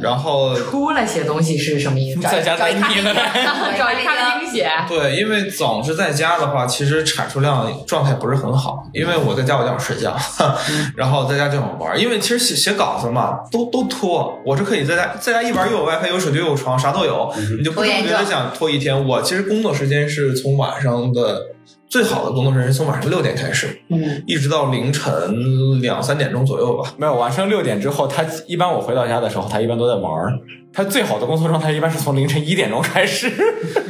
[0.01, 2.19] 然后出来写东西是什么意思？
[2.21, 3.21] 在家待腻了厅，
[3.77, 4.67] 找一咖啡厅写。
[4.89, 8.83] 对，因为总是在家的话，其实产出量状态不是很好。
[8.93, 10.17] 因为我在家我就想睡觉，
[10.97, 11.99] 然后在家就想玩。
[11.99, 14.37] 因为其实写写稿子嘛，都都拖。
[14.43, 19.07] 我是可以在家在家一玩，又有 WiFi，有手机，又有床，啥都有，你就不拖延症自觉的想拖一天。
[19.07, 21.41] 我其实工作时间是从晚上的
[21.87, 26.93] 最好的工作时间是从晚上六点开始，嗯，一直到凌晨两三点钟左右吧。
[26.97, 30.33] 没有，晚上六点之后，他一般我回到家的时候，他一般都在玩儿。
[30.75, 33.31] 他最好的工作状态一般是从凌晨一点钟开始。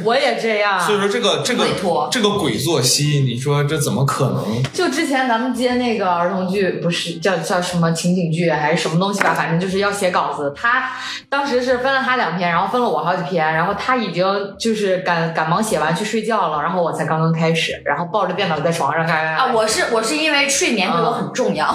[0.04, 0.78] 我也这样。
[0.78, 1.66] 所以说这个这个
[2.12, 4.62] 这个鬼作息，你说这怎么可能？
[4.72, 10.52] 就之前咱们接那个儿童剧，不是叫叫什么情景剧还是什么东西吧，反正就是要写稿子。
[10.56, 10.92] 他
[11.28, 14.24] 当时是分了他两篇，然后分了我好几篇，然后他已经
[14.56, 21.74] 就是赶赶忙写完去睡觉了，然后我才刚刚开始，然后抱着电脑在床上看啊，我是我是因为睡眠对我很重要，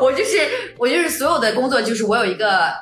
[0.00, 0.38] 我就是
[0.78, 2.72] 我就是所有的工作就是我有一个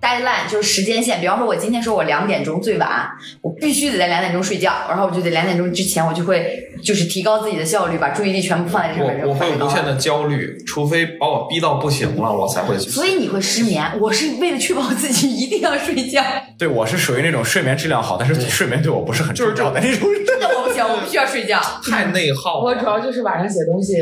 [0.00, 1.20] deadline，就是时间线。
[1.20, 3.08] 比方说，我今天说我两点钟最晚，
[3.42, 9.26] 我必须得在两点钟睡觉，然后我就得两点钟之前我就会就是提高自己的效率，把注意力全部放在这上面。
[9.26, 12.90] 我我会有无限的焦虑，除非把我逼到不行了，我才会去。
[12.90, 16.22] 所以你会失眠，我是为了确保自己一定要睡觉。
[16.58, 20.24] 对我是属于那种睡眠质量好，但是睡眠对我不是很重要的那种人。
[20.26, 21.60] 真的我不行，我必须要睡觉。
[21.84, 22.64] 太内耗了。
[22.64, 23.94] 我主要就是晚上写东西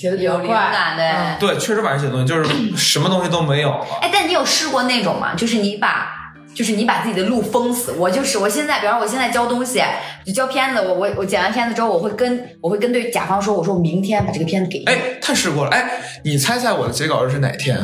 [0.00, 1.36] 写的比较有灵快，感的。
[1.38, 3.84] 对，确实晚上写东西就是什么东西都没有了。
[4.00, 5.34] 哎，但你有试过那种吗？
[5.34, 6.08] 就是你把，
[6.54, 7.92] 就是你把自己的路封死。
[7.92, 9.82] 我就是，我现在，比方说我现在交东西，
[10.24, 14.86] 就交片子，我我我剪完片子之后，我会跟我会跟对甲方说，我说我明天把这个片子给你。
[14.86, 15.70] 哎，太试过了。
[15.70, 17.76] 哎，你猜猜我的截稿日是哪天？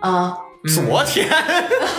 [0.00, 0.34] 啊、
[0.74, 1.28] 昨天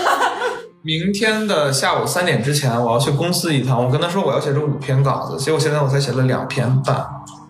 [0.81, 3.83] 明天的下午三点之前，我要去公司一趟。
[3.83, 7.05] 我跟他说我要写这五篇稿子，结果现在我才写了两篇半，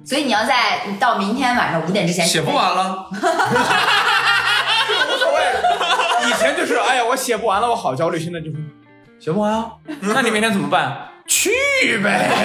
[0.09, 2.51] 所以你要在到明天晚上五点之前写不。
[2.51, 3.05] 完了。
[3.13, 3.15] 无
[5.19, 5.39] 所谓。
[6.27, 8.17] 以前就是哎呀，我写不完了，我好焦虑。
[8.19, 8.55] 现在就是
[9.19, 9.67] 写不完啊，
[10.01, 11.09] 那你明天怎么办？
[11.27, 11.51] 去
[12.03, 12.27] 呗。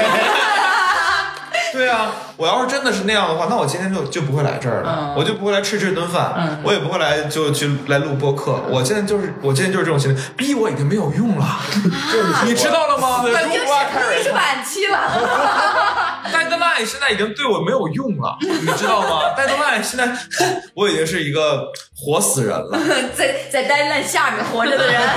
[1.73, 8.61] 对啊，我要是真的是那样的话，那我今天就就不会来这儿了，嗯我就不会来吃这顿饭，嗯我也不会来就去来录播客。
[8.69, 11.47] 我现在就是我现在就是这种心理，逼我已经没有用了，
[12.47, 13.25] 你知道了吗？
[13.27, 13.67] 已经是
[14.23, 14.99] 是晚期了，
[16.33, 20.09] Deadline 现在已经对我没有用了，你知道吗？Deadline 现在
[20.75, 22.79] 我已经是一个活死人了。
[23.15, 25.01] 在在单烂下面活着的人。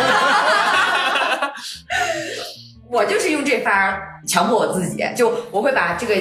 [2.89, 6.15] 我就是用这法儿强迫我自己，就我会把这个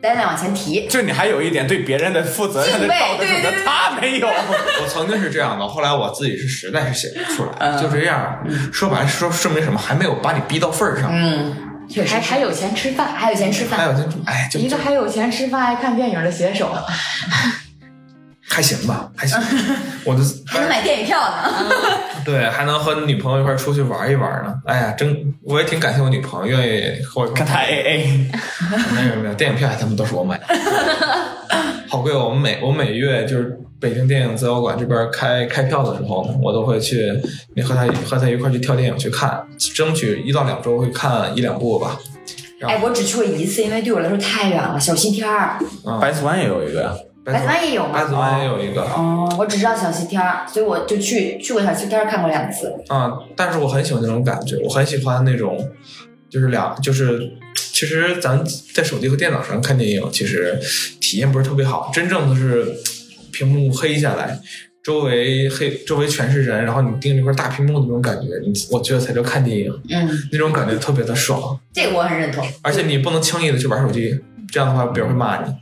[0.00, 0.86] 单烂往前提。
[0.88, 4.26] 就你还有一点对别人的负责任的道德准则他没有。
[4.26, 8.42] 我曾经是这样的，后来我自己是实在是写不出来，嗯就这样。
[8.72, 9.78] 说白了说说明什么？
[9.78, 11.10] 还没有把你逼到份儿上。
[11.12, 11.54] 嗯，
[11.88, 13.78] 确实还还有钱吃饭，还有钱吃饭。
[13.78, 16.74] 还有钱住，哎，就一个还有钱吃饭爱看电影的写手，
[18.48, 19.38] 还行吧，还行。
[20.04, 21.70] 我的还能买电影票呢，
[22.24, 24.54] 对，还能和女朋友一块出去玩一玩呢。
[24.64, 28.30] 哎呀，真我也挺感谢我女朋友愿意和我一块儿跟他 A A，
[28.94, 30.44] 没有没有，电影票他们都是我买的，
[31.88, 32.24] 好贵哦！
[32.28, 37.12] 我们每我每月就是北京电影资料馆这边开开票的时候，我都会去，
[37.54, 39.44] 你和他和他一块去挑电影去看，
[39.74, 41.98] 争取一到两周会看一两部吧。
[42.58, 44.78] 然哎，我只去过一次，因为对我来说太远了。
[44.80, 46.90] 小西天儿，嗯，白子湾也有一个呀。
[47.32, 47.92] 白子湾也有吗？
[47.92, 52.72] 白子湾也有一个哦，我只知道小西天儿，所以我就去去过小西天儿看过两次。
[52.88, 55.70] 啊、但是我很喜欢那种感觉，我很喜欢那种，
[56.30, 57.20] 就是两就是。
[57.72, 58.42] 其实咱
[58.74, 60.58] 在手机和电脑上看电影，其实
[60.98, 61.90] 体验不是特别好。
[61.92, 62.74] 真正的是
[63.30, 64.38] 屏幕黑下来，
[64.82, 71.58] 周围黑，周围全是人，然后你盯着一块大屏幕的那种感觉，你我觉得才叫看电影，嗯，那种感觉特别的爽。
[71.74, 72.46] 这个我很认同。
[72.62, 74.18] 而且你不能轻易的去玩手机，
[74.52, 75.54] 这样的话别人会骂你。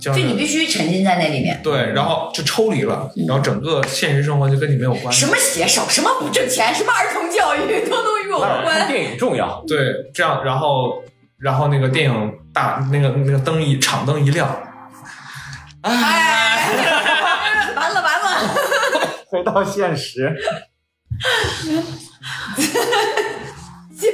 [0.00, 1.60] 就你必须沉浸在那里面。
[1.62, 5.26] 对，然后就抽离了，然后整个现实生活就跟你没有关系什。
[5.30, 8.88] 么写手，什么不挣钱，什么儿童教育，通通与我无关。
[8.88, 9.78] 电影重要，对，
[10.12, 11.04] 这样，然后，
[11.38, 14.60] 然后那个电影大那个那个灯一场灯一亮，
[15.82, 16.68] 哎，
[17.76, 18.50] 完了完了，
[19.30, 20.34] 回到现实。
[23.96, 24.08] 就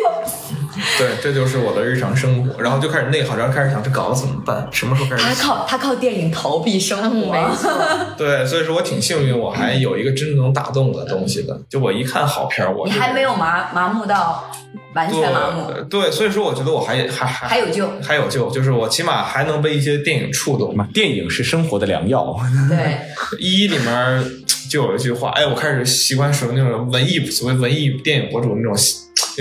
[0.99, 5.49] 对，这就是我的日常生活，然后就开始内耗，然后开始想这稿子怎么办，什么时候开他始他？
[5.49, 7.71] 靠他靠电影逃避生嗯，活，没错。
[8.16, 11.61] 对，所以说我挺幸运，我还有一个真正能打动我的东西的。
[11.68, 14.51] 就我一看好片儿，我就你还没有麻麻木到
[14.95, 17.89] 完全麻木，对对，所以说我觉得我还还还还有救。
[18.03, 20.77] 还有救，就是我起码还能被一些电影触动。
[20.77, 22.37] 嘛，电影是生活的良药。
[22.68, 22.99] 对，
[23.39, 24.25] 一里面
[24.71, 28.75] 就有一句话，哎，我开始习惯使用那种文艺所谓文艺电影博主那种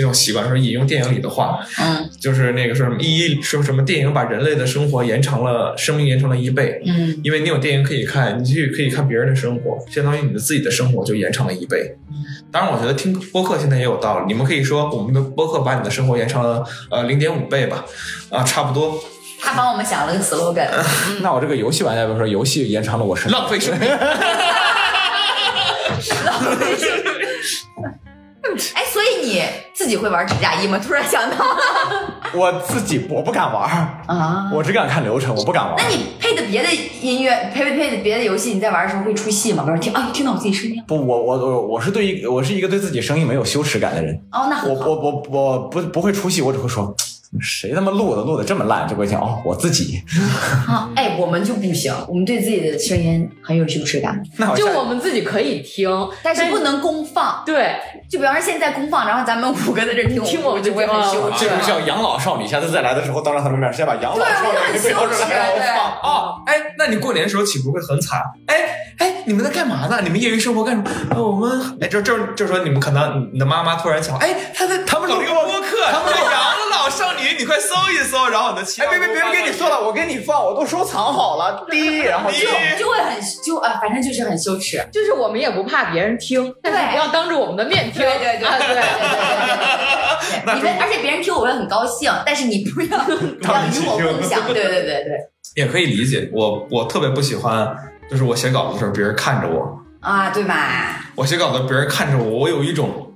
[0.00, 6.80] 那种习惯，说引用电影里的话，嗯就是那个说什么一说什么电影把人类的生活延长了，生命延长了一倍。
[6.86, 11.96] 嗯，因为你有电影可以看，你去可以看别人的生活，相当于你的自己的生活就延长了一倍。
[12.50, 14.24] 当然，我觉得听播客现在也有道理。
[14.26, 17.84] 你们可以说我们的播客把你的生活延长了呃零点五倍吧，
[18.30, 18.98] 啊，差不多。
[19.42, 20.68] 他帮我们想了个 slogan，
[21.22, 23.88] 那我这个游戏玩家，比如说游戏延长了我生命，浪费生命。
[28.74, 29.42] 哎，所以你
[29.74, 30.78] 自己会玩指甲衣吗？
[30.78, 31.36] 突然想到
[32.34, 33.68] 我自己我不敢玩，
[34.06, 35.88] 啊，我只敢看流程，我不敢玩那。
[35.88, 36.68] 你配的别的
[37.00, 39.64] 音乐，配配配的别的游戏，你在玩的时候会出戏吗？
[39.64, 44.14] 比如听啊，听到我自己声音，不，我我我我是对一我是一个对自己声音没有羞耻感的人。
[44.32, 44.64] 哦，那。
[44.66, 46.94] 我我我我不不会出戏，我只会说
[47.38, 50.02] 谁他妈录的录的这么烂，就会想哦我自己。
[50.66, 55.88] 啊，哎，我们就不行，我们对自己的声音很有羞耻感， 就那就我们自己可以听，
[56.22, 57.42] 但是不能公放。
[57.46, 57.76] 对，
[58.10, 61.46] 就比方说现在公放，然后咱们五个在这听， 听我们就会很羞啊耻。
[61.46, 65.86] 这不像养老少女，下次再来的时候，当着他们面先把养老少女我很背后羞耻对放。
[66.02, 68.20] 哦，哎，那你过年的时候岂不会很惨？
[68.46, 68.56] 哎
[68.98, 70.00] 哎，你们在干嘛呢？
[70.02, 70.90] 你们业余生活干什么？
[71.10, 76.30] 呃我们哎，就就就说你们可能你的妈妈突然想，哎，她在他们搞了一个播客，他们在养
[76.70, 82.38] 老少女，你快搜一搜，然后你的七哎，别别别别跟你说了，我给你放，我都收藏好了，滴，然后就
[82.78, 84.82] 就会很就啊，反正就是很羞耻。
[84.92, 88.00] 就是我们也不怕别人听，但是对不要当着我们的面听。
[88.00, 94.40] 对对对啊对对对对对，你们而且别人听我会很高兴，但是你不要不要与我共享。
[94.46, 95.16] 对对对对
[95.56, 96.30] 也可以理解。
[96.32, 97.68] 我我特别不喜欢，
[98.08, 101.10] 就是我写稿子的时候别人看着我，啊，对吧？
[101.16, 103.09] 我写稿子别人看着我，我有一种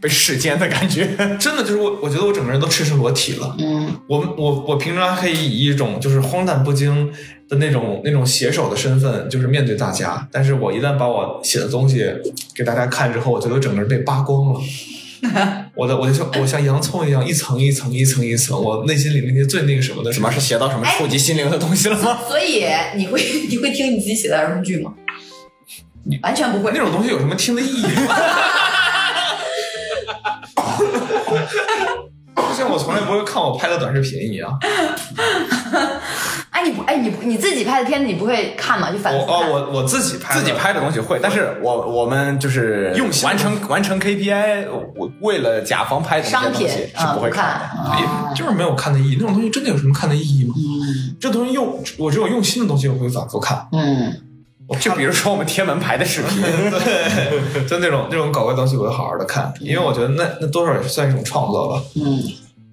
[0.00, 1.06] 被世间的感觉。
[1.38, 3.56] 真的就是我，我觉得我整个人都赤身裸体了。
[3.58, 7.10] 嗯，我我我平常可以以一种就是荒诞不经
[7.48, 10.28] 的那种那种写手的身份，就是面对大家。
[10.30, 12.06] 但是我一旦把我写的东西
[12.54, 14.60] 给大家看之后，我觉得我整个人被扒光了。
[15.74, 22.20] 我的我就像我像洋葱一样一层一层一层一层，我内心里那些最那个什么的，什么是写到什么触及心灵的东西了吗？
[22.28, 24.94] 所以你会你会听你自己写的儿童剧吗？
[26.22, 26.78] 完全不会那。
[26.78, 28.14] 种东西有什么听的意义吗？
[32.58, 34.58] 像我从来不会看我拍的短视频一样。
[36.50, 38.90] 哎，你不哎你你自己拍的片子你不会看吗？
[38.90, 39.50] 就反我哦，复看。
[39.50, 48.34] 我我自己拍自己拍的东西会，但是我我们就是用心完成完成 KPI，我为了甲方拍的那些商品东西是啊，不会看看的。
[48.34, 49.16] 就是没有看的意义。
[49.20, 50.54] 那种东西真的有什么看的意义吗？
[50.56, 53.68] 嗯这东西用我只有用心的东西我会反复看。
[53.72, 54.12] 嗯，
[54.66, 61.82] 我就比如说我们贴门牌的视频， 对，就那种那种搞怪东西，我会好好的看，因为我觉得那那多少也是算一种创作吧。
[61.94, 62.20] 嗯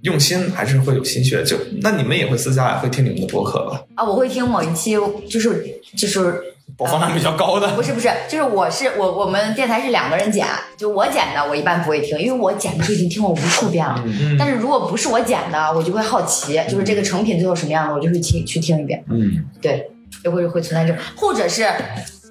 [0.05, 1.43] 用心还是会有心血。
[1.43, 3.83] 就那你们也会私下也会听你们的播客吧？
[3.95, 4.97] 啊，我会听某一期，
[5.29, 6.41] 就是就是
[6.77, 7.67] 播放量比较高的。
[7.75, 10.45] 不是不是，就是我是我我们电台是两个人剪，
[10.77, 14.01] 就我剪的我一般不会听，因为我剪的就已经听过无数遍了。
[14.05, 19.03] 嗯但是如果不是我剪的，我就会好奇，就是这个成品最后什么样的，我就会听去听一遍。
[19.09, 19.89] 嗯，对，
[20.23, 21.67] 就会会存在这，或者是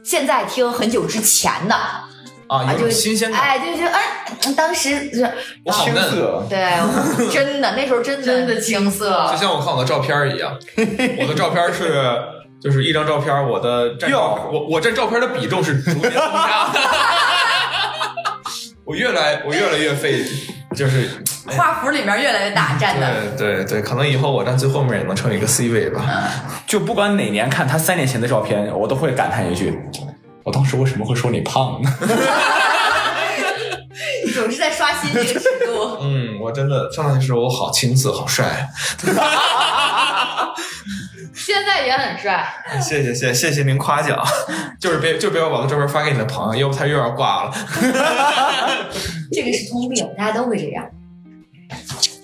[0.04, 1.74] 现在听很久之前的
[2.58, 3.40] 啊，就种新鲜感。
[3.40, 4.00] 哎，就就哎，
[4.56, 5.28] 当时就是青
[5.64, 10.56] 我好嫩，涩，对，真的那时候真的真的青涩就，像我看我的照片一样，
[11.20, 12.04] 我的照片是
[12.62, 16.68] 就是一张照片，我的占我我占照片的比重是逐渐增加。
[18.86, 20.22] 我越来我越来越费，
[20.76, 21.08] 就是
[21.46, 23.10] 画幅里面越来越大占的。
[23.36, 26.02] 对对对，可能以后我站最后面也能成为一个 C 位吧。
[26.66, 29.74] 就不管哪年看他三年前的照片，我都会感叹一句：
[30.44, 31.90] 我当时为什么会说你胖呢？
[34.34, 35.98] 总是在刷新这个尺度。
[36.02, 38.68] 嗯，我真的上大学时候我好青涩，好帅。
[41.34, 42.44] 现在也很帅，
[42.80, 44.18] 谢谢谢谢谢谢您夸奖，
[44.80, 47.52] 就是别就别把我的照片发给你的朋友，要不他又要挂了。
[49.32, 50.84] 这个是通病，大家都会这样。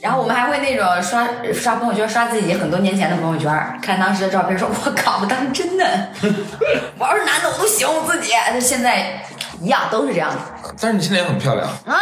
[0.01, 3.51] 然后我们还会那种刷刷朋友圈，刷自己很多年前的朋友圈，
[3.82, 5.84] 看当时的照片，说我靠，我当时真的，
[6.98, 8.32] 我要是男的我都喜欢我自己。
[8.46, 9.22] 但现在
[9.61, 10.36] 一样都是这样的
[10.80, 11.96] 但是你现在也很漂亮，啊，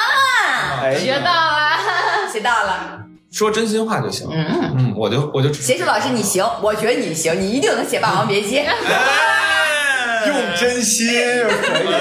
[0.82, 1.58] 哎学到了。
[2.32, 3.00] 学到了。
[3.32, 4.28] 说真心话就行。
[4.32, 6.44] 嗯，嗯，我就我就只谁说老师你行？
[6.62, 8.60] 我觉得你行，你一定能写《霸王别姬》。
[8.62, 11.98] 哎用真心可以吗？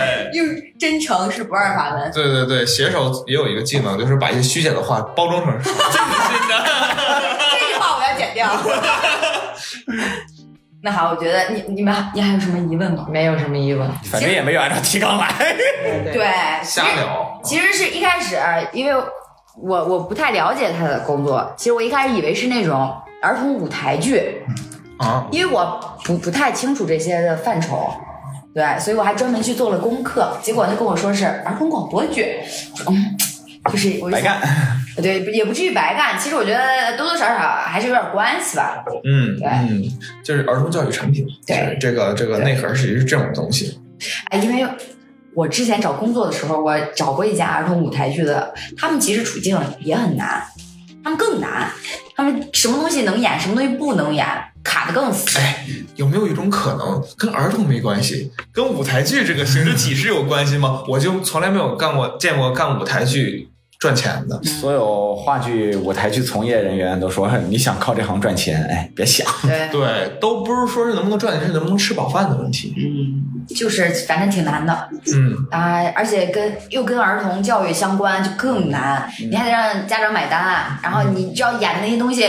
[0.00, 0.46] 哎，用
[0.78, 2.10] 真诚是不二法门。
[2.12, 5.82] 对对对，写手也有一个技能，就是把一些虚假的话包装成真心
[6.48, 6.54] 的。
[7.52, 8.48] 这句话我要剪掉。
[10.82, 13.06] 那好，我觉得你你们你还有什么疑问吗？
[13.10, 13.86] 没有什么疑问。
[14.04, 15.28] 反正也没有按照提纲来。
[16.10, 16.26] 对，
[16.64, 17.38] 瞎聊。
[17.44, 18.38] 其实是一开始，
[18.72, 19.02] 因为
[19.62, 24.42] 我我不太了解他的工作，其实我一开始以为是那种儿童舞台剧，
[24.98, 27.92] 啊，因为我不不太清楚这些的范畴，
[28.52, 30.36] 对，所以我还专门去做了功课。
[30.42, 32.26] 结果他跟我说是儿童广播剧，
[32.72, 33.16] 我说嗯，
[33.70, 34.40] 就是我就白干，
[34.96, 36.18] 对，也不至于白干。
[36.18, 38.84] 其实我觉得多多少少还是有点关系吧。
[39.04, 39.84] 嗯对嗯，
[40.24, 43.78] 就是儿童教育产品，对这个这个内核其实是这种东西。
[44.30, 44.66] 哎，因为
[45.34, 50.42] 我之前找工作的时候，我找过一家儿童舞台剧的，他们其实处境也很难，
[51.02, 51.70] 他们更难，
[52.14, 54.26] 他们什么东西能演，什么东西不能演，
[54.62, 55.38] 卡的更死。
[55.38, 60.82] 哎，有没有一种可能跟儿童没关系，跟舞台剧这个形式体制有关系吗？
[60.88, 63.48] 我就从来没有干过见过干舞台剧
[63.78, 64.42] 赚钱的。
[64.42, 69.26] 所有话剧、舞台剧从业人员都说，你想靠这行赚钱，哎，别想。
[69.42, 72.74] 对，对，都不是说是能不能赚钱，是能不能吃饱饭的问题。
[72.76, 72.99] 嗯，
[73.54, 79.10] 就是反正挺难的嗯，啊、而且跟又跟儿童教育相关，就更难。
[79.30, 82.26] 你还得让家长买单，然后你就要演的那些东西。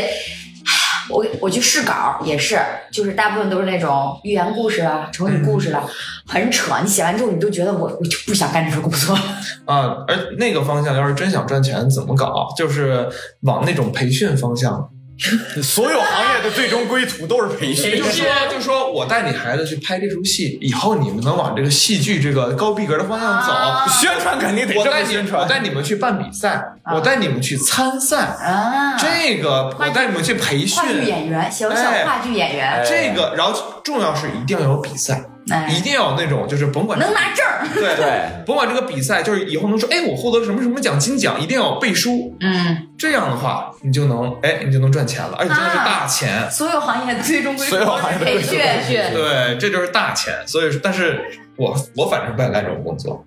[1.09, 2.57] 我我去试稿也是，
[2.91, 5.83] 就是大部分都是那种寓言故事啊、成语故事了，
[6.25, 6.73] 很扯。
[6.81, 9.13] 你写完之后，你都觉得我我就不想干这份工作。
[9.65, 12.53] 啊，而那个方向要是真想赚钱，怎么搞？
[12.55, 13.09] 就是
[13.41, 14.89] 往那种培训方向，
[15.61, 18.03] 所有行业的最终归途都是培训就。
[18.05, 23.51] 说就说我带你孩子去拍这出戏，以后你们能往这个戏剧这个高逼格的方向走。
[23.51, 25.41] 啊宣传肯定得这我带你，么宣传。
[25.43, 37.67] 我带你们去办比赛，啊我带你们去参赛，啊，这个我带你们去培训话剧演员，小小哎话剧演员，哎这个，然后重要是一定要有比赛，哎一定要有那种就是甭管能拿证儿。
[37.73, 46.49] 对对甭管这个比赛，就是以后能说，哎，我获得什么什么奖金奖，一定要有背书，嗯，这样的话你就能，哎，你就能赚钱了，而且真的是啊大钱。
[46.51, 48.59] 所有行业最终归所有行业的培训归。
[48.59, 50.33] 培训对，这就是大钱。
[50.45, 51.21] 所以，但是
[51.55, 53.23] 我我反正不爱干这种工作。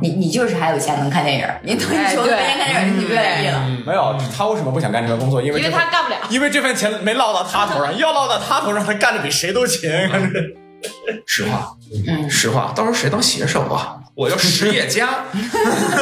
[0.00, 3.64] 你你就是还有钱能看电影，你等于说哎对没人看电影，你就不愿意了。
[3.66, 5.42] 嗯没有，他为什么不想干这份工作？
[5.42, 6.16] 因为因为这份他干不了。
[6.30, 9.90] 因为这份钱没落到他头上，要落到他头上，他干的比谁都勤。
[11.26, 13.98] 实话，嗯，实话，到时候谁当写手啊？
[14.14, 15.24] 我要实业家，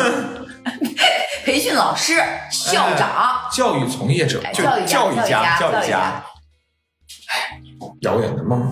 [1.45, 2.15] 培训老师、
[2.53, 6.23] 校长、教育从业者，教育教育家家、教育家育家。
[8.03, 8.71] 遥远的梦。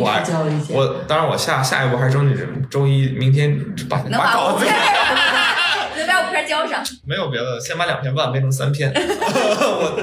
[0.00, 3.58] 我还教育我当然，我下下一步还是争取周一明天
[3.88, 4.64] 把能把稿子，
[5.96, 6.82] 能把五篇交上。
[7.06, 8.92] 没有别的，先把两篇半变成三篇。
[8.94, 10.00] 我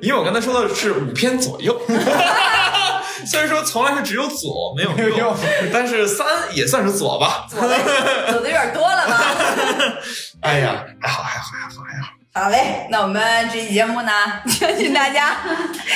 [0.00, 1.80] 因为我刚才说的是五篇左右，
[3.26, 5.36] 虽然说从来是只有左没有右
[5.72, 7.46] 但是三也算是左吧。
[7.50, 7.76] 左的
[8.36, 9.20] 有点多了吧？
[10.40, 11.87] 哎呀，还好还好还好还
[12.38, 12.48] 好。
[12.50, 13.22] 嘞，那我们
[13.52, 14.10] 这期节目呢，
[14.48, 15.36] 相信大家，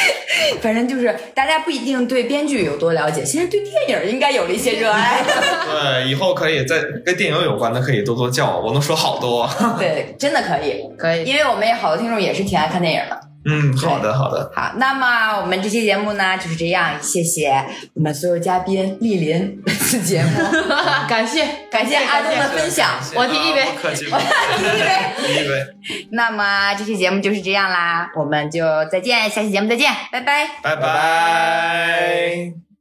[0.60, 5.22] 反正就是大家不一定对编剧有多了解，其实对电影应该有了一些热爱。
[5.24, 9.48] 对，以后可以在跟电影有关的可以多多叫我，我能说好多。
[9.78, 11.24] 对，真的可以，可以。
[11.24, 13.18] 因为我们也好多听众也是挺爱看电影的。
[13.44, 14.52] 嗯，好的好的。
[14.54, 17.52] 好，那么我们这期节目呢就是这样，谢谢
[17.94, 20.30] 我们所有嘉宾莅临本次节目，
[21.08, 22.90] 感谢感谢阿东的分享。
[23.14, 24.88] 我提一杯我提 一杯
[25.26, 25.54] 提一杯。
[26.12, 30.48] 那么这期节目就是这样啦，我们就再见，下期节目再见，拜拜。
[30.62, 32.71] 拜拜。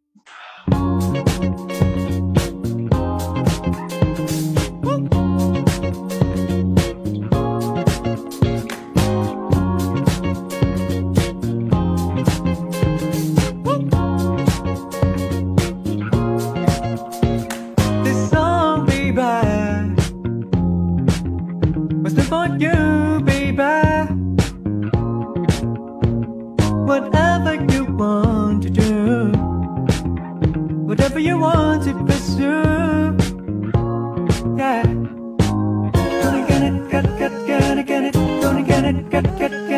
[31.21, 33.15] You want to pursue,
[34.57, 34.83] yeah.
[36.21, 39.70] Gonna get it, get, get, gonna get it, gonna get it, get, get,